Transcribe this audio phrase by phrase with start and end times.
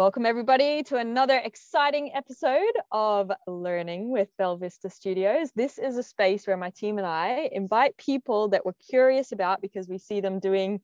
[0.00, 5.52] Welcome, everybody, to another exciting episode of Learning with Bell Vista Studios.
[5.54, 9.60] This is a space where my team and I invite people that we're curious about
[9.60, 10.80] because we see them doing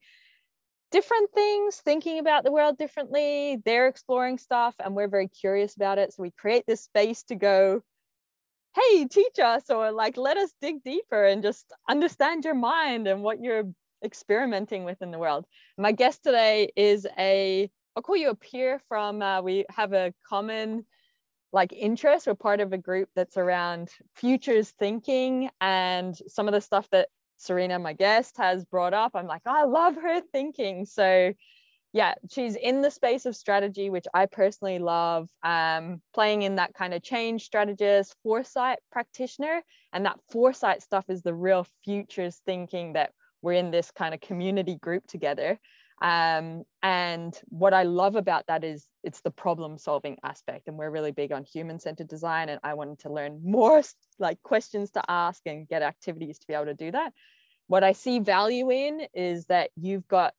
[0.91, 3.57] different things, thinking about the world differently.
[3.65, 6.13] They're exploring stuff, and we're very curious about it.
[6.13, 7.81] So we create this space to go,
[8.75, 13.23] hey, teach us, or like, let us dig deeper and just understand your mind and
[13.23, 13.63] what you're
[14.05, 15.47] experimenting with in the world.
[15.75, 20.13] My guest today is a I'll call you a peer from, uh, we have a
[20.29, 20.85] common
[21.51, 22.27] like interest.
[22.27, 27.09] We're part of a group that's around futures thinking and some of the stuff that
[27.37, 29.13] Serena, my guest, has brought up.
[29.15, 30.85] I'm like, I love her thinking.
[30.85, 31.33] So
[31.91, 36.75] yeah, she's in the space of strategy, which I personally love, um, playing in that
[36.75, 39.63] kind of change strategist, foresight practitioner.
[39.91, 44.21] And that foresight stuff is the real futures thinking that we're in this kind of
[44.21, 45.59] community group together.
[46.01, 50.67] Um, and what I love about that is it's the problem solving aspect.
[50.67, 52.49] And we're really big on human centered design.
[52.49, 53.81] And I wanted to learn more
[54.19, 57.13] like questions to ask and get activities to be able to do that.
[57.67, 60.33] What I see value in is that you've got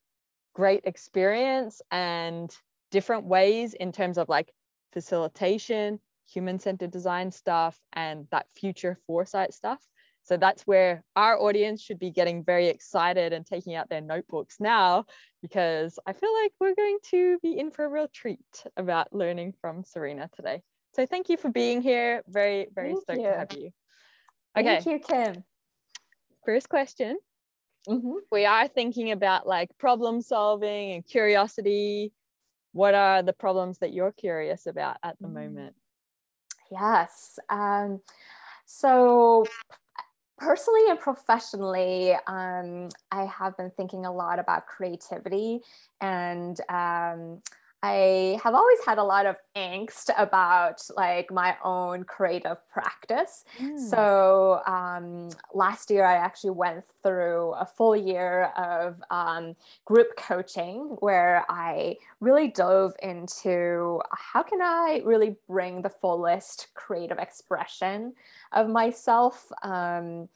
[0.55, 2.55] great experience and
[2.91, 4.50] different ways in terms of like
[4.93, 6.00] facilitation,
[6.33, 9.81] human centered design stuff, and that future foresight stuff.
[10.29, 14.57] So that's where our audience should be getting very excited and taking out their notebooks
[14.61, 15.07] now,
[15.41, 18.39] because I feel like we're going to be in for a real treat
[18.77, 20.61] about learning from Serena today.
[20.95, 22.23] So thank you for being here.
[22.29, 23.25] Very, very thank stoked you.
[23.25, 23.71] to have you.
[24.59, 24.81] Okay.
[24.83, 25.45] Thank you, Kim.
[26.45, 27.17] First question.
[27.89, 28.17] Mm-hmm.
[28.31, 32.12] We are thinking about like problem solving and curiosity.
[32.73, 35.33] What are the problems that you're curious about at the mm.
[35.33, 35.75] moment?
[36.71, 37.39] Yes.
[37.49, 38.01] Um,
[38.67, 39.47] so
[40.39, 45.61] personally and professionally, um, I have been thinking a lot about creativity
[46.00, 47.42] and um,
[47.83, 53.44] I have always had a lot of angst about like my own creative practice.
[53.61, 53.78] Mm.
[53.78, 60.97] So um, last year, I actually went through a full year of um, group coaching
[60.99, 68.15] where I really dove into how can I really bring the fullest creative expression
[68.53, 69.53] of myself.
[69.62, 70.28] Um,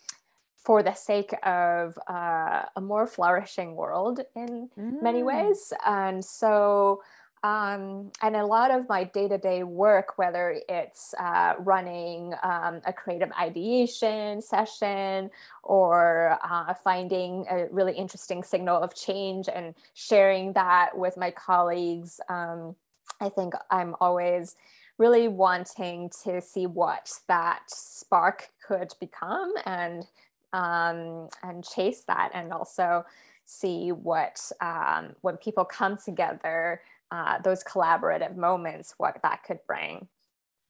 [0.57, 5.03] for the sake of uh, a more flourishing world in mm.
[5.03, 5.73] many ways.
[5.85, 7.03] And so
[7.45, 12.81] um, and a lot of my day to day work, whether it's uh, running um,
[12.85, 15.29] a creative ideation session
[15.65, 22.21] or uh, finding a really interesting signal of change and sharing that with my colleagues,
[22.29, 22.77] um,
[23.21, 24.55] I think I'm always
[24.99, 30.07] really wanting to see what that spark could become and
[30.53, 33.05] um, and chase that and also
[33.45, 36.81] see what um, when people come together
[37.13, 40.09] uh, those collaborative moments, what that could bring.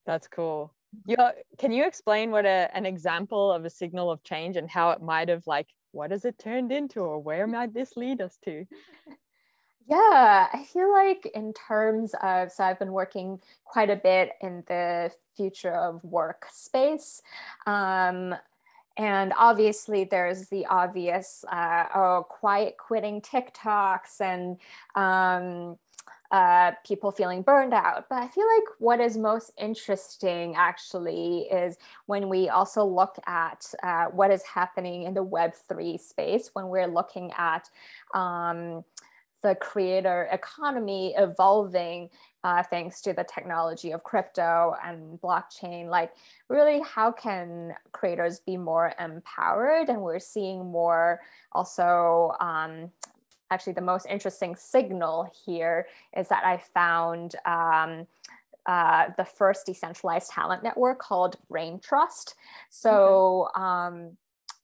[0.06, 0.74] That's cool.
[1.06, 4.90] Yeah, can you explain what a, an example of a signal of change and how
[4.90, 8.36] it might have like what has it turned into or where might this lead us
[8.44, 8.66] to?
[9.88, 14.62] Yeah, I feel like in terms of so I've been working quite a bit in
[14.68, 17.20] the future of work space.
[17.66, 18.34] Um,
[18.96, 24.58] and obviously there's the obvious uh, oh quiet quitting TikToks and
[24.94, 25.78] um,
[26.32, 28.06] uh, people feeling burned out.
[28.08, 31.76] But I feel like what is most interesting actually is
[32.06, 36.86] when we also look at uh, what is happening in the Web3 space, when we're
[36.86, 37.68] looking at
[38.14, 38.82] um,
[39.42, 42.08] the creator economy evolving
[42.44, 45.88] uh, thanks to the technology of crypto and blockchain.
[45.88, 46.12] Like,
[46.48, 49.88] really, how can creators be more empowered?
[49.88, 51.20] And we're seeing more
[51.52, 52.90] also um,
[53.52, 55.86] actually the most interesting signal here
[56.16, 58.06] is that I found um,
[58.66, 62.34] uh, the first decentralized talent network called Braintrust.
[62.70, 64.16] So um,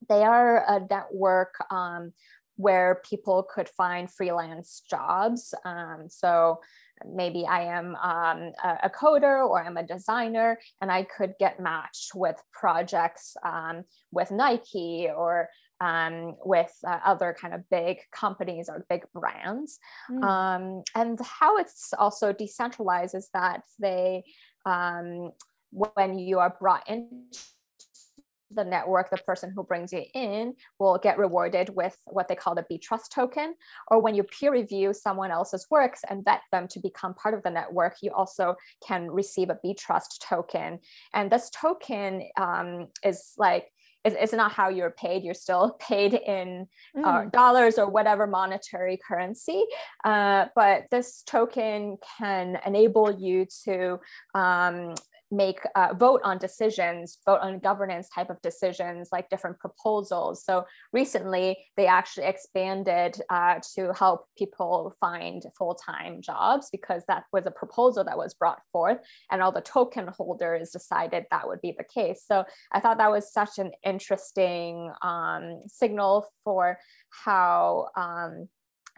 [0.09, 2.13] they are a network um,
[2.57, 5.55] where people could find freelance jobs.
[5.65, 6.61] Um, so
[7.07, 12.15] maybe I am um, a, coder or I'm a designer, and I could get matched
[12.15, 15.49] with projects um, with Nike or
[15.81, 19.79] um, with uh, other kind of big companies or big brands.
[20.11, 20.25] Mm.
[20.25, 24.25] Um, and how it's also decentralized is that they,
[24.67, 25.31] um,
[25.71, 27.29] when you are brought in
[28.51, 32.55] the network, the person who brings you in will get rewarded with what they call
[32.55, 33.55] the B Trust token.
[33.89, 37.43] Or when you peer review someone else's works and vet them to become part of
[37.43, 40.79] the network, you also can receive a B Trust token.
[41.13, 43.67] And this token um, is like
[44.09, 46.67] it's, it's not how you're paid you're still paid in
[46.97, 47.27] uh, mm.
[47.27, 49.65] uh, dollars or whatever monetary currency
[50.05, 53.99] uh, but this token can enable you to
[54.35, 54.95] um,
[55.31, 60.45] make uh, vote on decisions vote on governance type of decisions like different proposals.
[60.45, 67.47] So recently they actually expanded uh, to help people find full-time jobs because that was
[67.47, 68.99] a proposal that was brought forth
[69.31, 72.25] and all the token holders decided that would be the case.
[72.27, 76.79] So i thought that was such an interesting um, signal for
[77.11, 78.49] how um,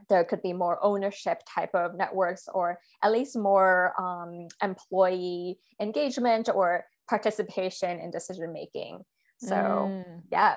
[0.09, 6.49] there could be more ownership type of networks or at least more um, employee engagement
[6.53, 9.05] or participation in decision making
[9.41, 10.23] so mm.
[10.31, 10.57] yeah.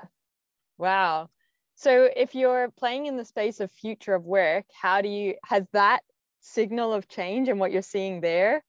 [0.78, 1.30] Wow.
[1.75, 5.63] So if you're playing in the space of future of work how do you has
[5.74, 6.01] that
[6.42, 8.63] signal of change and what you're seeing there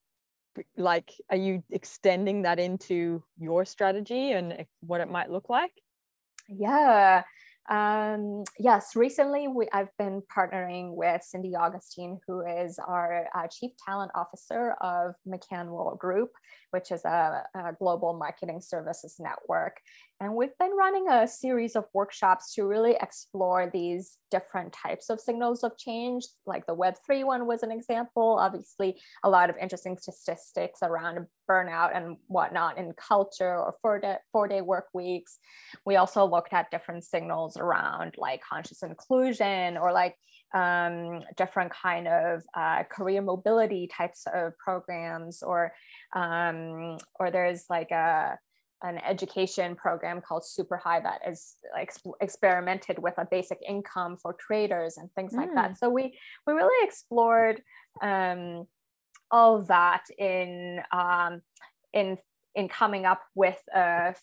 [0.77, 5.73] like are you extending that into your strategy and what it might look like?
[6.49, 7.25] Yeah
[7.71, 13.71] um, yes, recently we, I've been partnering with Cindy Augustine, who is our uh, Chief
[13.87, 16.29] Talent Officer of McCann Worldgroup,
[16.73, 19.79] which is a, a, global marketing services network.
[20.25, 25.21] And we've been running a series of workshops to really explore these different types of
[25.21, 26.25] signals of change.
[26.47, 28.39] Like the Web3 one was an example.
[28.41, 34.17] Obviously, a lot of interesting statistics around burnout and whatnot in culture or four day,
[34.33, 35.39] four day work weeks.
[35.85, 40.17] We also looked at different signals around like conscious inclusion or like
[40.55, 45.75] um, different kind of uh, career mobility types of programs or
[46.15, 48.39] um, or there's like a
[48.85, 54.99] an education program called SuperHi that is ex- experimented with a basic income for traders
[54.99, 55.39] and things mm.
[55.39, 55.73] like that.
[55.73, 55.79] Mm.
[55.79, 56.17] So we
[56.47, 57.63] we really explored
[58.03, 58.67] um,
[59.31, 61.41] all that in um,
[61.93, 62.19] in
[62.55, 64.15] in coming up with a,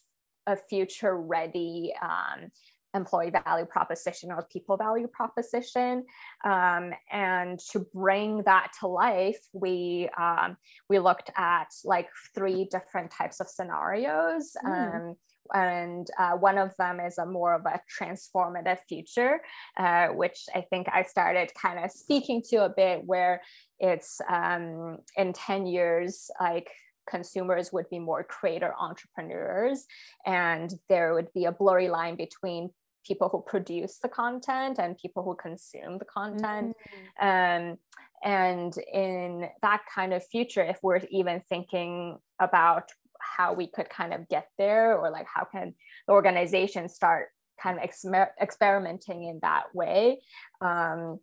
[0.47, 2.51] a future ready um,
[2.93, 6.05] employee value proposition or people value proposition
[6.43, 10.57] um, and to bring that to life we um,
[10.89, 15.09] we looked at like three different types of scenarios mm.
[15.09, 15.15] um,
[15.53, 19.41] and uh, one of them is a more of a transformative future
[19.77, 23.41] uh, which i think i started kind of speaking to a bit where
[23.79, 26.69] it's um, in 10 years like
[27.09, 29.85] consumers would be more creator entrepreneurs
[30.25, 32.69] and there would be a blurry line between
[33.06, 36.75] people who produce the content and people who consume the content.
[37.19, 37.71] Mm-hmm.
[37.71, 37.77] Um,
[38.24, 44.13] and in that kind of future, if we're even thinking about how we could kind
[44.13, 45.74] of get there, or like how can
[46.07, 47.30] the organization start
[47.62, 50.21] kind of exper- experimenting in that way,
[50.62, 51.19] um,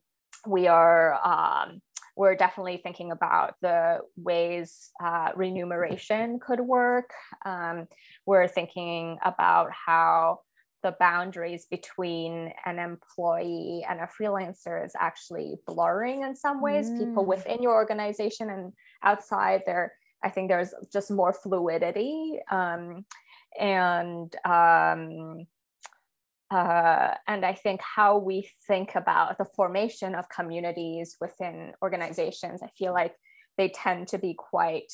[0.47, 1.15] we are.
[1.25, 1.81] Um,
[2.17, 7.13] we're definitely thinking about the ways uh, remuneration could work.
[7.47, 7.87] Um,
[8.27, 10.41] we're thinking about how
[10.83, 16.99] the boundaries between an employee and a freelancer is actually blurring in some ways mm.
[16.99, 18.73] people within your organization and
[19.03, 19.93] outside there
[20.23, 23.05] i think there's just more fluidity um,
[23.59, 25.47] and um,
[26.51, 32.69] uh, and i think how we think about the formation of communities within organizations i
[32.79, 33.15] feel like
[33.57, 34.93] they tend to be quite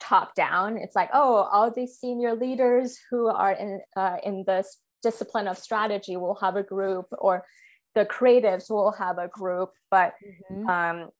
[0.00, 4.78] top down it's like oh all these senior leaders who are in uh, in this
[5.04, 7.44] discipline of strategy will have a group or
[7.94, 10.14] the creatives will have a group but
[10.50, 10.68] mm-hmm.
[10.68, 11.10] um,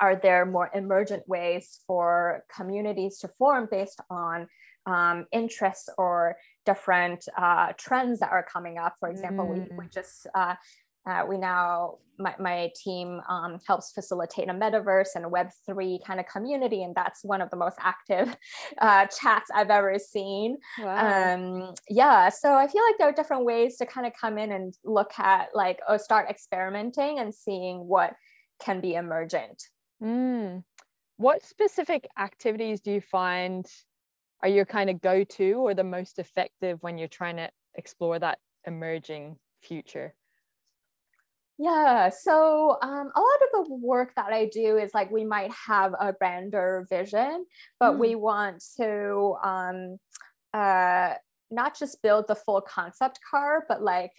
[0.00, 4.48] are there more emergent ways for communities to form based on
[4.86, 9.52] um, interests or different uh, trends that are coming up for example mm.
[9.54, 9.92] we, we mm.
[9.92, 10.54] just uh,
[11.06, 16.20] uh, we now, my, my team um, helps facilitate a metaverse and a Web3 kind
[16.20, 16.82] of community.
[16.82, 18.34] And that's one of the most active
[18.78, 20.58] uh, chats I've ever seen.
[20.78, 21.34] Wow.
[21.34, 22.28] Um, yeah.
[22.30, 25.12] So I feel like there are different ways to kind of come in and look
[25.18, 28.14] at like, or start experimenting and seeing what
[28.62, 29.62] can be emergent.
[30.02, 30.62] Mm.
[31.16, 33.66] What specific activities do you find
[34.42, 38.18] are your kind of go to or the most effective when you're trying to explore
[38.18, 40.14] that emerging future?
[41.56, 45.52] Yeah, so um, a lot of the work that I do is like we might
[45.52, 47.46] have a grander vision,
[47.78, 47.98] but mm.
[47.98, 49.98] we want to um,
[50.52, 51.14] uh,
[51.52, 54.10] not just build the full concept car, but like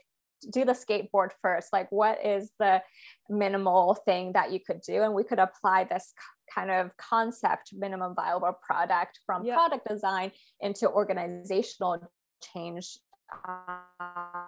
[0.51, 1.74] do the skateboard first.
[1.74, 2.82] Like, what is the
[3.30, 5.04] minimal thing that you could do?
[5.04, 6.13] And we could apply this
[6.54, 9.56] kind of concept, minimum viable product from yeah.
[9.56, 12.00] product design into organizational
[12.42, 12.98] change.
[13.48, 14.48] Uh,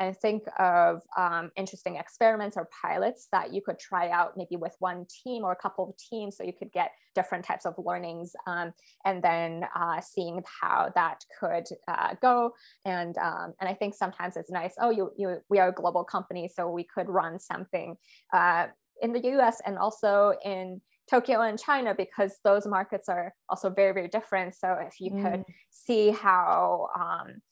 [0.00, 4.74] and think of um, interesting experiments or pilots that you could try out maybe with
[4.78, 8.32] one team or a couple of teams so you could get different types of learnings
[8.46, 8.72] um,
[9.04, 12.52] and then uh, seeing how that could uh, go
[12.84, 16.02] and um, and I think sometimes it's nice oh you, you we are a global
[16.02, 17.96] company so we could run something
[18.32, 18.66] uh,
[19.02, 20.80] in the US and also in
[21.10, 24.54] Tokyo and China because those markets are also very, very different.
[24.54, 25.22] So if you mm.
[25.22, 27.42] could see how um,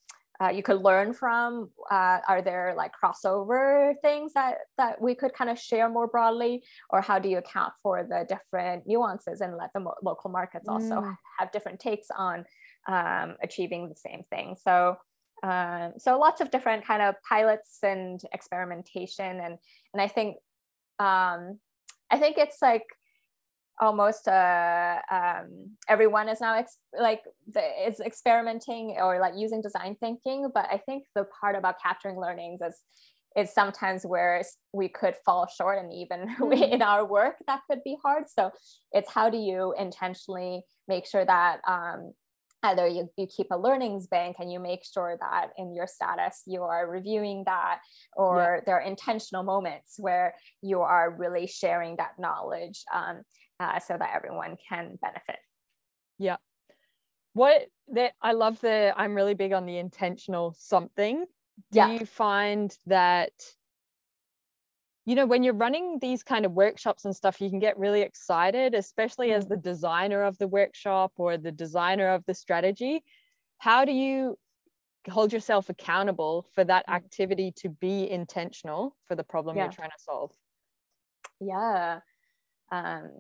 [0.40, 5.32] uh, you could learn from, uh, are there like crossover things that, that we could
[5.34, 6.62] kind of share more broadly?
[6.90, 10.68] Or how do you account for the different nuances and let the mo- local markets
[10.68, 11.16] also mm.
[11.38, 12.44] have different takes on
[12.86, 14.56] um, achieving the same thing?
[14.62, 14.96] So
[15.42, 19.56] um, so lots of different kind of pilots and experimentation and
[19.92, 20.36] and I think
[20.98, 21.60] um,
[22.10, 22.84] I think it's like
[23.80, 29.96] almost uh, um, everyone is now ex- like the, is experimenting or like using design
[30.00, 32.80] thinking but i think the part about capturing learnings is
[33.36, 34.42] is sometimes where
[34.72, 36.72] we could fall short and even mm.
[36.72, 38.50] in our work that could be hard so
[38.92, 42.12] it's how do you intentionally make sure that um,
[42.64, 46.42] either you, you keep a learnings bank and you make sure that in your status
[46.46, 47.78] you are reviewing that
[48.16, 48.60] or yeah.
[48.66, 53.22] there are intentional moments where you are really sharing that knowledge um,
[53.60, 55.38] uh, so that everyone can benefit.
[56.18, 56.36] Yeah.
[57.34, 61.24] What that I love the I'm really big on the intentional something.
[61.72, 61.90] Do yeah.
[61.92, 63.32] you find that
[65.08, 68.02] you know when you're running these kind of workshops and stuff you can get really
[68.02, 73.02] excited especially as the designer of the workshop or the designer of the strategy
[73.56, 74.36] how do you
[75.08, 76.92] hold yourself accountable for that mm.
[76.92, 79.64] activity to be intentional for the problem yeah.
[79.64, 80.30] you're trying to solve
[81.40, 82.00] yeah
[82.70, 83.10] um,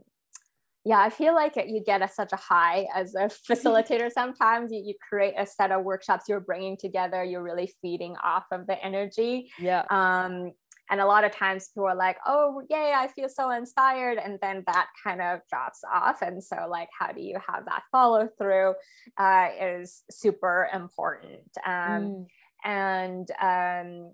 [0.88, 4.72] yeah i feel like you get a, such a high as a facilitator sometimes.
[4.72, 7.22] You, you create a set of workshops you're bringing together.
[7.24, 9.50] You're really feeding off of the energy.
[9.58, 9.84] Yeah.
[9.90, 10.52] Um
[10.90, 14.18] and a lot of times people are like oh yay i feel so inspired.
[14.18, 16.22] And then that kind of drops off.
[16.22, 18.74] And so like how do you have that follow through
[19.18, 21.50] uh, is super important.
[21.66, 22.26] Um, mm.
[22.64, 24.12] and um,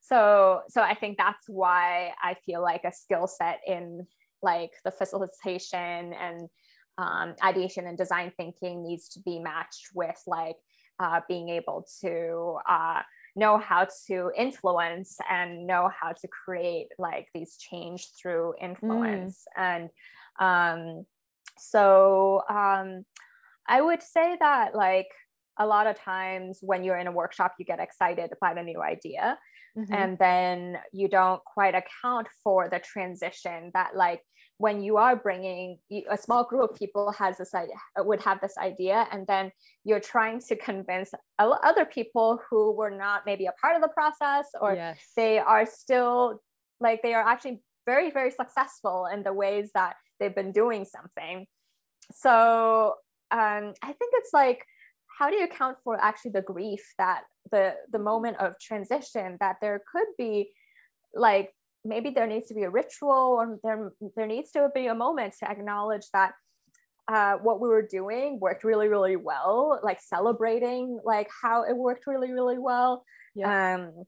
[0.00, 4.06] so so i think that's why i feel like a skill set in
[4.42, 6.48] like the facilitation and
[6.98, 10.56] um, ideation and design thinking needs to be matched with like
[10.98, 13.02] uh, being able to uh,
[13.34, 19.62] know how to influence and know how to create like these change through influence mm.
[19.62, 19.90] and
[20.40, 21.06] um,
[21.58, 23.04] so um,
[23.68, 25.08] i would say that like
[25.58, 28.82] a lot of times when you're in a workshop you get excited by the new
[28.82, 29.38] idea
[29.76, 29.92] mm-hmm.
[29.92, 34.22] and then you don't quite account for the transition that like
[34.58, 35.78] when you are bringing
[36.10, 39.50] a small group of people has this idea would have this idea and then
[39.84, 44.46] you're trying to convince other people who were not maybe a part of the process
[44.60, 44.98] or yes.
[45.16, 46.40] they are still
[46.80, 51.46] like they are actually very very successful in the ways that they've been doing something
[52.12, 52.94] so
[53.30, 54.64] um, i think it's like
[55.18, 59.56] how do you account for actually the grief that the the moment of transition that
[59.60, 60.50] there could be
[61.14, 61.52] like
[61.84, 65.34] maybe there needs to be a ritual or there, there needs to be a moment
[65.38, 66.32] to acknowledge that
[67.08, 72.06] uh, what we were doing worked really really well like celebrating like how it worked
[72.06, 73.04] really really well
[73.36, 73.74] yeah.
[73.74, 74.04] um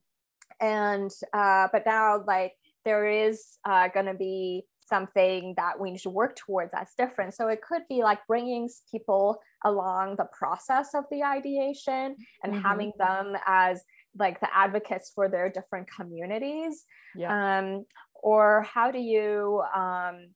[0.59, 2.53] and uh but now like
[2.85, 7.33] there is uh, going to be something that we need to work towards that's different
[7.33, 12.61] so it could be like bringing people along the process of the ideation and mm-hmm.
[12.61, 13.83] having them as
[14.17, 16.85] like the advocates for their different communities
[17.15, 17.59] yeah.
[17.59, 17.85] um,
[18.15, 20.27] or how do you um,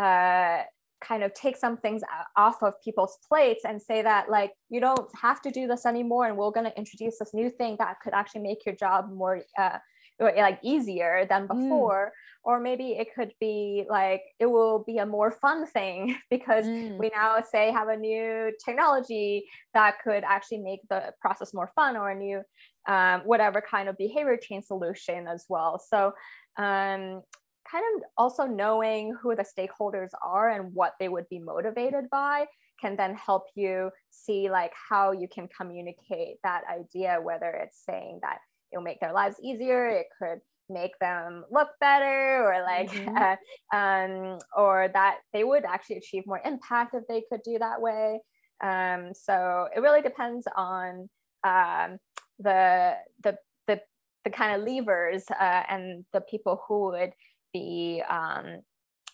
[0.00, 0.62] uh,
[1.02, 2.02] kind of take some things
[2.36, 6.26] off of people's plates and say that like you don't have to do this anymore
[6.26, 9.42] and we're going to introduce this new thing that could actually make your job more
[9.58, 9.78] uh,
[10.20, 11.48] like easier than mm.
[11.48, 12.48] before mm.
[12.48, 16.96] or maybe it could be like it will be a more fun thing because mm.
[16.98, 21.96] we now say have a new technology that could actually make the process more fun
[21.96, 22.42] or a new
[22.88, 25.78] um, whatever kind of behavior change solution as well.
[25.78, 26.12] So
[26.56, 27.22] um,
[27.70, 32.46] kind of also knowing who the stakeholders are and what they would be motivated by
[32.80, 38.18] can then help you see like how you can communicate that idea whether it's saying
[38.22, 38.38] that
[38.72, 43.16] it'll make their lives easier it could make them look better or like mm-hmm.
[43.72, 47.80] uh, um, or that they would actually achieve more impact if they could do that
[47.80, 48.20] way
[48.62, 51.08] um, so it really depends on
[51.44, 51.98] um,
[52.38, 53.36] the the
[53.66, 53.80] the,
[54.24, 57.12] the kind of levers uh, and the people who would
[57.52, 58.60] be um,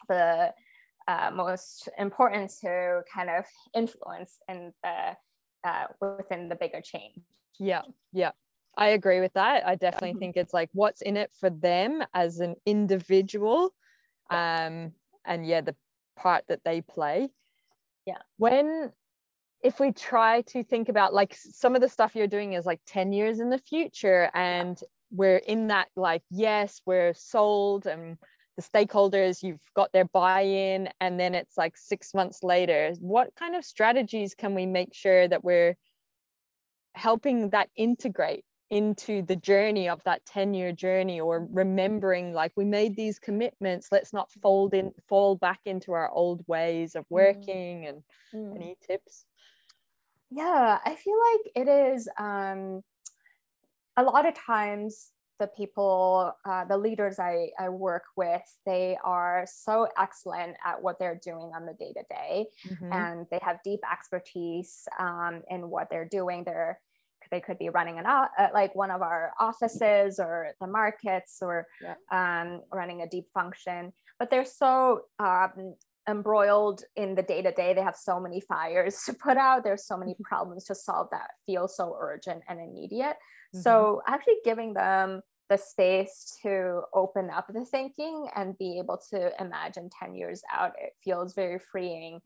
[0.08, 0.52] the
[1.08, 5.16] uh, most important to kind of influence in the
[5.64, 7.18] uh, within the bigger change.
[7.58, 8.32] Yeah, yeah.
[8.78, 9.66] I agree with that.
[9.66, 10.20] I definitely Mhm.
[10.20, 13.74] think it's like what's in it for them as an individual.
[14.30, 14.94] Um,
[15.24, 15.76] and yeah, the
[16.16, 17.28] part that they play.
[18.06, 18.22] Yeah.
[18.36, 18.92] When
[19.62, 22.80] if we try to think about like some of the stuff you're doing is like
[22.86, 24.80] 10 years in the future and
[25.10, 28.18] we're in that like yes we're sold and
[28.56, 33.56] the stakeholders you've got their buy-in and then it's like six months later what kind
[33.56, 35.76] of strategies can we make sure that we're
[36.94, 42.64] helping that integrate into the journey of that 10 year journey or remembering like we
[42.64, 47.86] made these commitments let's not fold in fall back into our old ways of working
[47.86, 48.02] and
[48.34, 48.54] Mm.
[48.56, 49.24] any tips
[50.30, 52.82] Yeah, I feel like it is um,
[53.96, 59.46] a lot of times the people, uh, the leaders I, I work with, they are
[59.48, 62.46] so excellent at what they're doing on the day to day,
[62.90, 66.42] and they have deep expertise um, in what they're doing.
[66.44, 66.80] They're
[67.30, 71.66] they could be running an uh, like one of our offices or the markets or
[71.80, 71.94] Yeah.
[72.10, 75.74] um, running a deep function, but they're so um,
[76.08, 77.74] embroiled in the day to day.
[77.74, 79.64] They have so many fires to put out.
[79.64, 83.16] There's so many problems to solve that feel so urgent and immediate.
[83.54, 89.30] So actually giving them the space to open up the thinking and be able to
[89.40, 92.20] imagine 10 years out, it feels very freeing.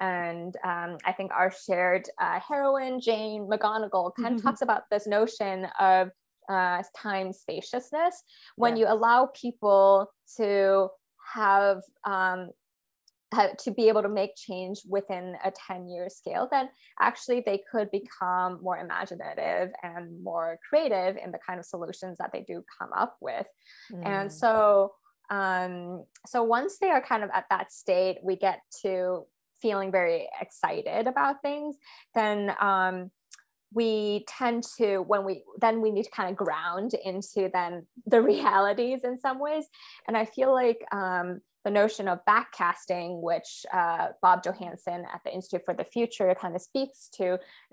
[0.00, 5.06] And um, I think our shared uh, heroine, Jane McGonigal, kind of talks about this
[5.06, 6.10] notion of
[6.48, 8.22] uh, time spaciousness
[8.56, 8.80] when Yeah.
[8.88, 10.88] you allow people to
[11.34, 12.50] have um,
[13.58, 16.68] to be able to make change within a 10 year scale, then
[17.00, 22.30] actually they could become more imaginative and more creative in the kind of solutions that
[22.32, 23.46] they do come up with.
[24.04, 24.32] And Mm.
[24.32, 24.94] so,
[25.30, 29.26] um, so once they are kind of at that state, we get to
[29.60, 31.76] feeling very excited about things,
[32.14, 33.10] then um,
[33.72, 38.20] we tend to when we then we need to kind of ground into then the
[38.32, 39.66] realities in some ways.
[40.06, 45.32] And i feel like um, the notion of backcasting which uh, bob johansen at the
[45.36, 47.26] institute for the future kind of speaks to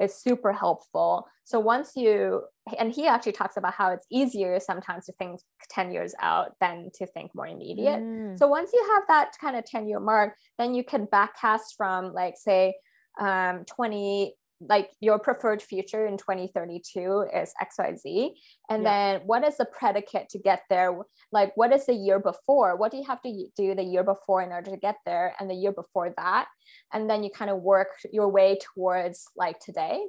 [0.03, 2.41] is super helpful so once you
[2.79, 6.89] and he actually talks about how it's easier sometimes to think 10 years out than
[6.97, 8.37] to think more immediate Mm.
[8.39, 12.13] so once you have that kind of 10 year mark, then you can backcast from
[12.13, 12.73] like say
[13.19, 14.33] um, 20,
[14.69, 18.33] like your preferred future in 2032 is XYZ.
[18.69, 18.89] And Yeah.
[18.89, 20.97] then what is the predicate to get there?
[21.31, 22.75] Like what is the year before?
[22.75, 25.35] What do you have to do the year before in order to get there?
[25.39, 26.47] And the year before that?
[26.91, 30.01] And then you kind of work your way towards like today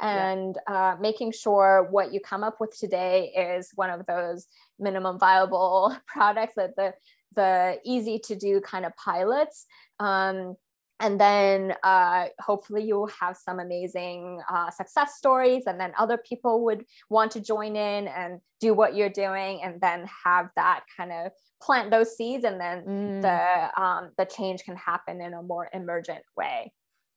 [0.00, 4.46] and uh, making sure what you come up with today is one of those
[4.78, 6.94] minimum viable products that the
[7.34, 9.64] the easy to do kind of pilots
[10.00, 10.54] um,
[11.02, 16.64] and then uh, hopefully you'll have some amazing uh, success stories and then other people
[16.64, 21.12] would want to join in and do what you're doing and then have that kind
[21.12, 23.22] of plant those seeds and then Mm.
[23.22, 26.72] the um, the change can happen in a more emergent way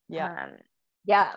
[0.09, 0.51] yeah um,
[1.05, 1.35] yeah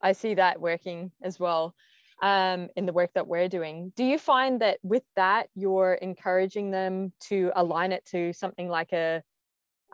[0.00, 1.74] I see that working as well
[2.22, 3.92] um, in the work that we're doing.
[3.96, 8.92] Do you find that with that you're encouraging them to align it to something like
[8.92, 9.22] a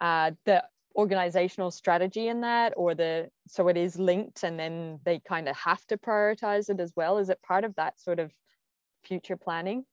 [0.00, 0.64] uh, the
[0.98, 5.56] organizational strategy in that, or the so it is linked, and then they kind of
[5.56, 7.18] have to prioritize it as well?
[7.18, 8.32] Is it part of that sort of
[9.04, 9.84] future planning?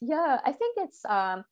[0.00, 1.44] yeah i think it's um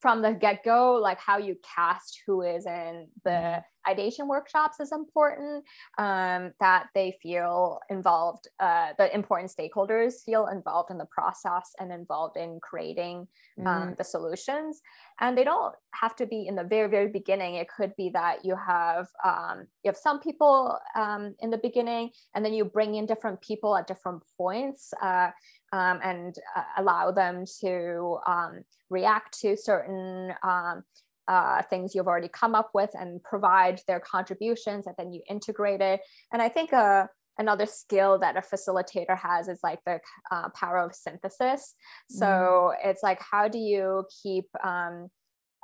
[0.00, 5.64] from the get-go like how you cast who is in the ideation workshops is important
[5.98, 11.92] um, that they feel involved uh, the important stakeholders feel involved in the process and
[11.92, 13.26] involved in creating
[13.66, 14.82] um, Mm, the solutions
[15.20, 17.54] and they don't have to be in the very very beginning.
[17.56, 22.10] It could be that you have um, you have some people um, in the beginning
[22.34, 25.30] and then you bring in different people at different points uh,
[25.72, 30.82] um, and uh, allow them to um, react to certain um,
[31.28, 35.80] uh, things you've already come up with and provide their contributions and then you integrate
[35.80, 36.00] it.
[36.32, 37.06] And i think uh,
[37.38, 41.74] another skill that a facilitator has is like the uh, power of synthesis.
[42.08, 45.08] So it's like how do you keep um,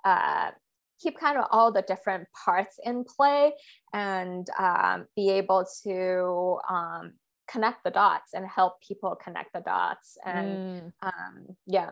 [0.05, 0.51] uh,
[1.01, 3.53] keep kind of all the different parts in play
[3.93, 7.13] and um, be able to um,
[7.49, 10.93] connect the dots and help people connect the dots and mm.
[11.03, 11.91] um, yeah.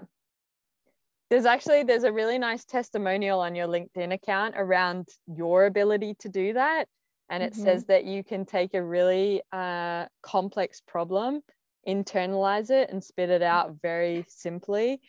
[1.31, 6.29] There's actually there's a really nice testimonial on your LinkedIn account around your ability to
[6.31, 6.87] do that,
[7.31, 7.62] and it Mhm.
[7.64, 11.43] says that you can take a really uh, complex problem,
[11.87, 15.01] internalize it, and spit it out very simply.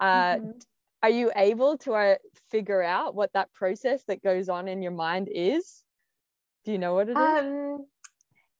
[0.00, 0.62] Uh, Mhm.
[1.02, 2.16] Are you able to uh,
[2.50, 5.84] figure out what that process that goes on in your mind is?
[6.64, 7.16] Do you know what it is?
[7.16, 7.86] Um,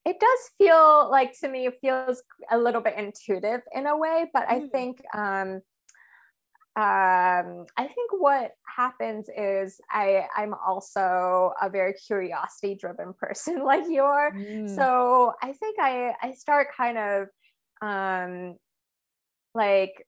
[0.04, 4.30] it does feel like to me, it feels a little bit intuitive in a way,
[4.32, 4.70] but I mm.
[4.70, 5.60] think um,
[6.78, 13.88] um, I think what happens is I I'm also a very curiosity driven person like
[13.88, 14.30] you are.
[14.32, 14.72] Mm.
[14.72, 17.28] So I think I I start kind of
[17.82, 18.54] um,
[19.56, 20.06] like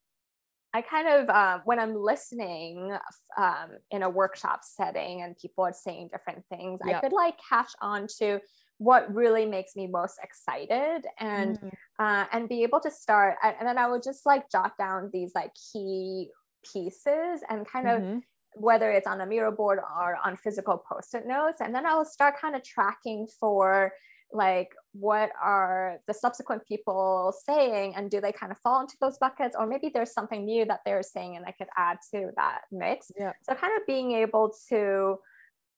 [0.73, 2.97] I kind of um, when I'm listening
[3.37, 6.99] um, in a workshop setting and people are saying different things, yeah.
[6.99, 8.39] I could like catch on to
[8.79, 11.71] what really makes me most excited and mm.
[11.99, 15.33] uh, and be able to start and then I would just like jot down these
[15.35, 16.31] like key
[16.73, 18.17] pieces and kind mm-hmm.
[18.17, 18.23] of
[18.55, 22.35] whether it's on a Miro board or on physical post-it notes and then i'll start
[22.41, 23.93] kind of tracking for
[24.33, 29.19] like what are the subsequent people saying and do they kind of fall into those
[29.19, 32.61] buckets or maybe there's something new that they're saying and i could add to that
[32.71, 33.33] mix yeah.
[33.43, 35.17] so kind of being able to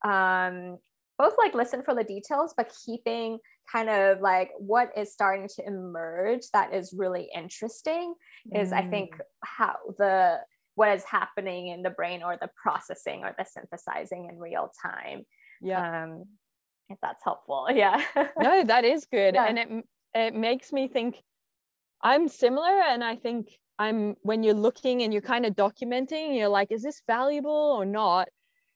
[0.04, 0.78] um,
[1.18, 3.38] both like listen for the details but keeping
[3.70, 8.14] kind of like what is starting to emerge that is really interesting
[8.52, 8.60] mm.
[8.60, 9.20] is i think mm.
[9.44, 10.38] how the
[10.74, 15.24] what is happening in the brain or the processing or the synthesizing in real time.
[15.60, 16.04] Yeah.
[16.04, 16.24] Um,
[16.88, 17.68] if that's helpful.
[17.74, 18.02] Yeah.
[18.38, 19.34] no, that is good.
[19.34, 19.46] Yeah.
[19.46, 19.68] And it,
[20.14, 21.22] it makes me think
[22.02, 22.80] I'm similar.
[22.80, 26.82] And I think I'm, when you're looking and you're kind of documenting, you're like, is
[26.82, 28.28] this valuable or not?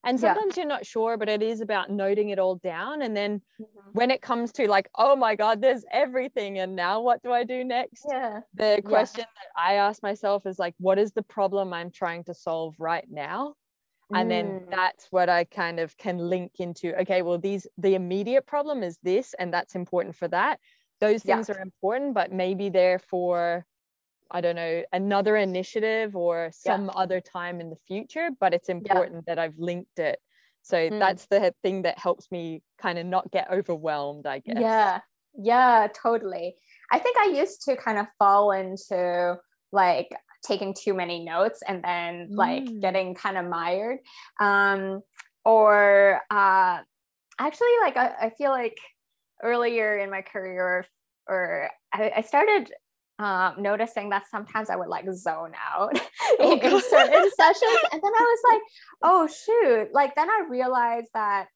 [0.07, 0.63] And sometimes yeah.
[0.63, 3.91] you're not sure but it is about noting it all down and then mm-hmm.
[3.93, 7.45] when it comes to like oh my god there's everything and now what do i
[7.45, 9.25] do next yeah the question yeah.
[9.25, 13.07] that i ask myself is like what is the problem i'm trying to solve right
[13.11, 13.55] now
[14.15, 14.29] and mm.
[14.29, 18.83] then that's what i kind of can link into okay well these the immediate problem
[18.83, 20.61] is this and that's important for that
[21.01, 21.55] those things yeah.
[21.57, 23.65] are important but maybe they're for
[24.31, 26.93] I don't know, another initiative or some yeah.
[26.93, 29.35] other time in the future, but it's important yeah.
[29.35, 30.19] that I've linked it.
[30.63, 30.99] So mm.
[30.99, 34.57] that's the thing that helps me kind of not get overwhelmed, I guess.
[34.59, 35.01] Yeah.
[35.39, 36.57] Yeah, totally.
[36.91, 39.37] I think I used to kind of fall into
[39.71, 40.09] like
[40.45, 42.81] taking too many notes and then like mm.
[42.81, 43.99] getting kind of mired.
[44.41, 45.03] Um,
[45.45, 46.79] or uh,
[47.39, 48.79] actually, like I, I feel like
[49.43, 50.87] earlier in my career,
[51.29, 52.73] or I, I started
[53.19, 55.99] um, noticing that sometimes I would like zone out
[56.41, 57.79] oh, in, in certain sessions.
[57.93, 58.63] And then I was like,
[59.03, 59.89] oh, shoot.
[59.93, 61.47] Like, then I realized that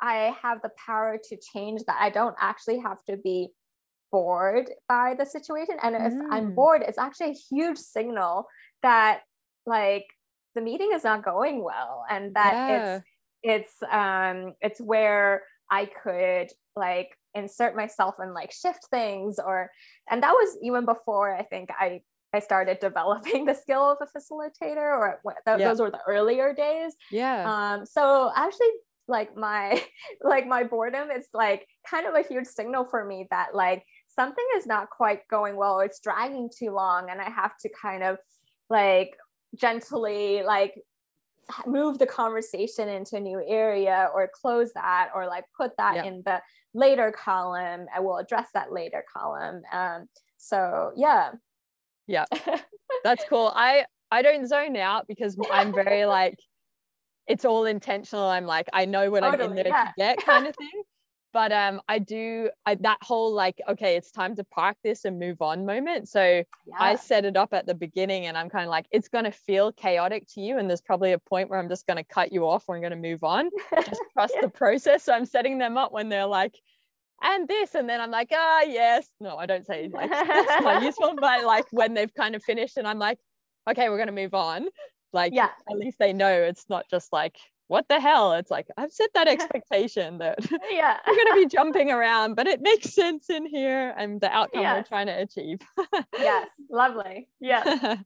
[0.00, 1.98] I have the power to change that.
[2.00, 3.48] I don't actually have to be
[4.10, 5.76] bored by the situation.
[5.82, 6.26] And if mm.
[6.30, 8.46] I'm bored, it's actually a huge signal
[8.82, 9.20] that
[9.66, 10.06] like
[10.54, 12.96] the meeting is not going well and that yeah.
[12.96, 13.04] it's
[13.42, 19.70] it's um it's where I could like insert myself and like shift things or
[20.10, 22.00] and that was even before i think i
[22.32, 25.68] i started developing the skill of a facilitator or th- yeah.
[25.68, 28.68] those were the earlier days yeah um so actually
[29.08, 29.82] like my
[30.22, 34.44] like my boredom is like kind of a huge signal for me that like something
[34.56, 38.02] is not quite going well or it's dragging too long and i have to kind
[38.02, 38.18] of
[38.68, 39.16] like
[39.56, 40.74] gently like
[41.66, 46.04] move the conversation into a new area or close that or like put that yeah.
[46.04, 46.40] in the
[46.74, 50.08] later column i will address that later column um
[50.42, 51.30] so yeah.
[52.08, 52.24] Yeah.
[53.04, 53.52] That's cool.
[53.54, 56.36] I i don't zone out because i'm very like
[57.26, 58.24] it's all intentional.
[58.24, 59.84] I'm like i know what totally, i'm in there yeah.
[59.84, 60.82] to get kind of thing
[61.32, 65.18] but um i do I, that whole like okay it's time to park this and
[65.18, 66.08] move on moment.
[66.08, 66.44] So yeah.
[66.78, 69.32] i set it up at the beginning and i'm kind of like it's going to
[69.32, 72.32] feel chaotic to you and there's probably a point where i'm just going to cut
[72.32, 73.50] you off or i'm going to move on.
[73.84, 74.42] Just trust yeah.
[74.42, 75.04] the process.
[75.04, 76.54] So i'm setting them up when they're like
[77.22, 79.06] and this and then i'm like ah oh, yes.
[79.20, 82.76] No i don't say like it's not useful but like when they've kind of finished
[82.76, 83.18] and i'm like
[83.70, 84.68] okay we're going to move on.
[85.12, 85.50] Like yeah.
[85.70, 87.36] at least they know it's not just like
[87.72, 88.34] what the hell?
[88.34, 90.38] It's like I've set that expectation that
[90.70, 94.30] yeah we're going to be jumping around, but it makes sense in here and the
[94.30, 94.76] outcome yes.
[94.76, 95.58] we're trying to achieve.
[96.18, 97.28] yes, lovely.
[97.40, 97.96] Yeah.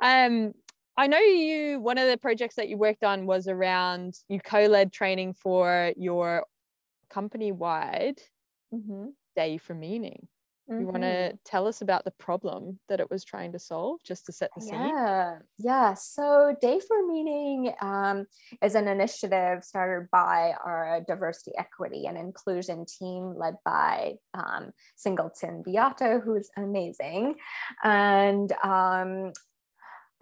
[0.00, 0.52] um,
[0.96, 1.80] I know you.
[1.80, 6.46] One of the projects that you worked on was around you co-led training for your
[7.10, 8.20] company-wide
[8.72, 9.06] mm-hmm.
[9.34, 10.28] day for meaning.
[10.70, 10.80] Mm-hmm.
[10.80, 14.26] You want to tell us about the problem that it was trying to solve just
[14.26, 14.74] to set the scene?
[14.74, 15.94] Yeah, yeah.
[15.94, 18.26] So, Day for Meaning um,
[18.62, 25.62] is an initiative started by our diversity, equity, and inclusion team led by um, Singleton
[25.64, 27.34] Beato, who's amazing.
[27.82, 29.32] And um,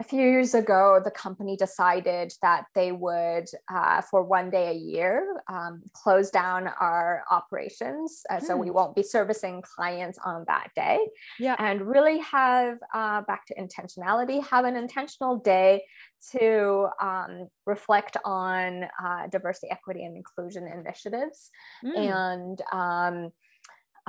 [0.01, 4.79] a few years ago, the company decided that they would, uh, for one day a
[4.93, 5.15] year,
[5.47, 8.23] um, close down our operations.
[8.27, 8.77] Uh, So we hmm.
[8.77, 10.97] won't be servicing clients on that day.
[11.39, 11.55] Yeah.
[11.59, 15.85] And really have, uh, back to intentionality, have an intentional day
[16.31, 21.51] to um, reflect on uh, diversity, equity, and inclusion initiatives.
[21.85, 21.95] Mm.
[22.19, 23.31] And um,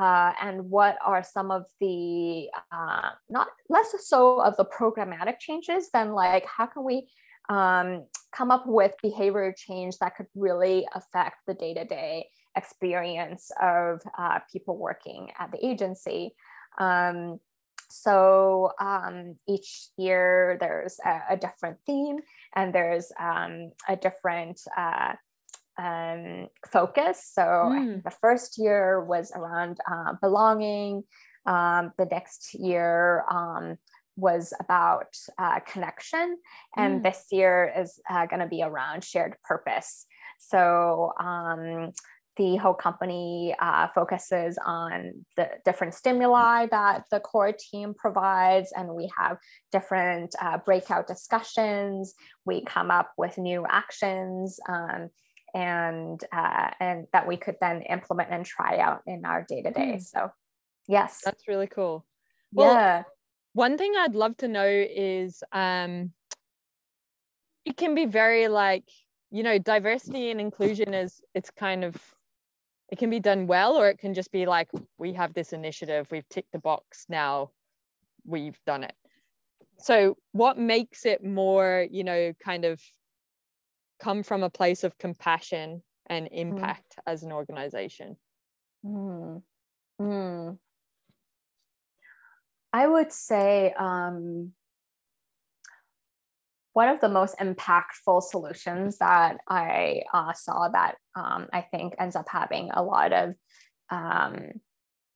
[0.03, 5.91] uh, and what are some of the uh, not less so of the programmatic changes
[5.95, 7.07] than like how can we
[7.49, 14.41] um, come up with behavior change that could really affect the day-to-day experience of uh,
[14.53, 16.35] people working at the agency?
[16.79, 17.39] Um,
[17.89, 22.17] so um, each year there's a, a, different theme
[22.57, 25.13] and there's um, a different uh,
[25.79, 27.31] um, focus.
[27.33, 28.03] So mm.
[28.03, 31.05] the first year was around uh, belonging.
[31.47, 33.77] Um, the next year um,
[34.17, 36.39] was about uh, connection.
[36.77, 37.03] And mm.
[37.03, 40.07] this year is uh, going to be around shared purpose.
[40.39, 41.93] So um,
[42.37, 48.95] the whole company uh, focuses on the different stimuli that the core team provides, and
[48.95, 49.37] we have
[49.71, 52.15] different uh, breakout discussions.
[52.47, 55.11] We come up with new actions, um,
[55.55, 59.71] and uh, and that we could then implement and try out in our day to
[59.71, 59.99] day.
[59.99, 60.31] So,
[60.89, 62.07] yes, that's really cool.
[62.53, 63.03] Well, yeah.
[63.55, 66.13] One thing I'd love to know is, um,
[67.65, 68.85] it can be very like
[69.31, 71.97] you know diversity and inclusion is it's kind of
[72.91, 76.07] it can be done well or it can just be like we have this initiative
[76.11, 77.51] we've ticked the box now
[78.25, 78.95] we've done it
[79.79, 82.81] so what makes it more you know kind of
[84.03, 86.31] come from a place of compassion and mm.
[86.33, 87.13] impact mm.
[87.13, 88.17] as an organization
[88.85, 89.43] mm.
[90.01, 90.59] Mm.
[92.73, 94.53] i would say um,
[96.73, 102.17] one of the most impactful solutions that I uh, saw that um, I think ends
[102.17, 103.35] up having a lot of
[103.91, 104.53] um,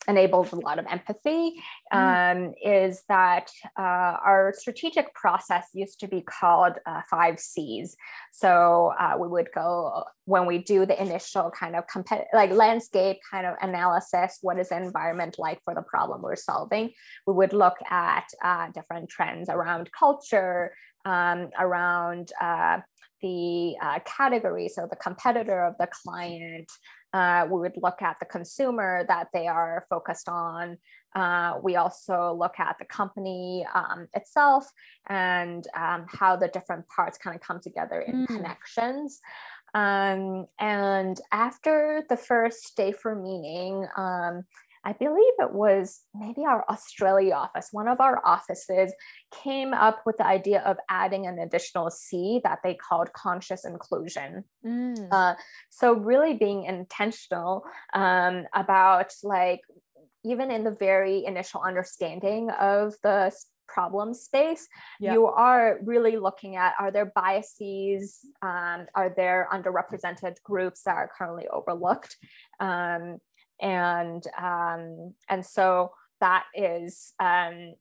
[0.08, 1.54] enables a lot of empathy
[1.92, 1.96] mm.
[1.96, 7.96] um, is that uh, our strategic process used to be called uh, five C's.
[8.32, 13.18] So uh, we would go when we do the initial kind of competitive, like landscape
[13.30, 14.38] kind of analysis.
[14.42, 16.92] What is the environment like for the problem we're solving?
[17.26, 22.80] We would look at uh, different trends around culture, um, around uh,
[23.22, 26.70] the uh, category, so the competitor of the client.
[27.12, 30.76] Uh, we would look at the consumer that they are focused on.
[31.14, 34.70] Uh, we also look at the company um, itself
[35.08, 38.26] and um, how the different parts kind of come together in mm.
[38.26, 39.20] connections.
[39.74, 44.44] Um, and after the first day for meaning, um,
[44.86, 48.92] I believe it was maybe our Australia office, one of our offices
[49.42, 54.44] came up with the idea of adding an additional C that they called conscious inclusion.
[54.64, 55.08] Mm.
[55.10, 55.34] Uh,
[55.70, 59.62] so, really being intentional um, about like,
[60.24, 63.32] even in the very initial understanding of the
[63.68, 64.68] problem space
[65.00, 71.10] you are really looking at are there biases um, are there underrepresented groups that are
[71.18, 72.16] currently overlooked
[72.60, 73.18] um,
[73.60, 77.74] and um, and so that is um,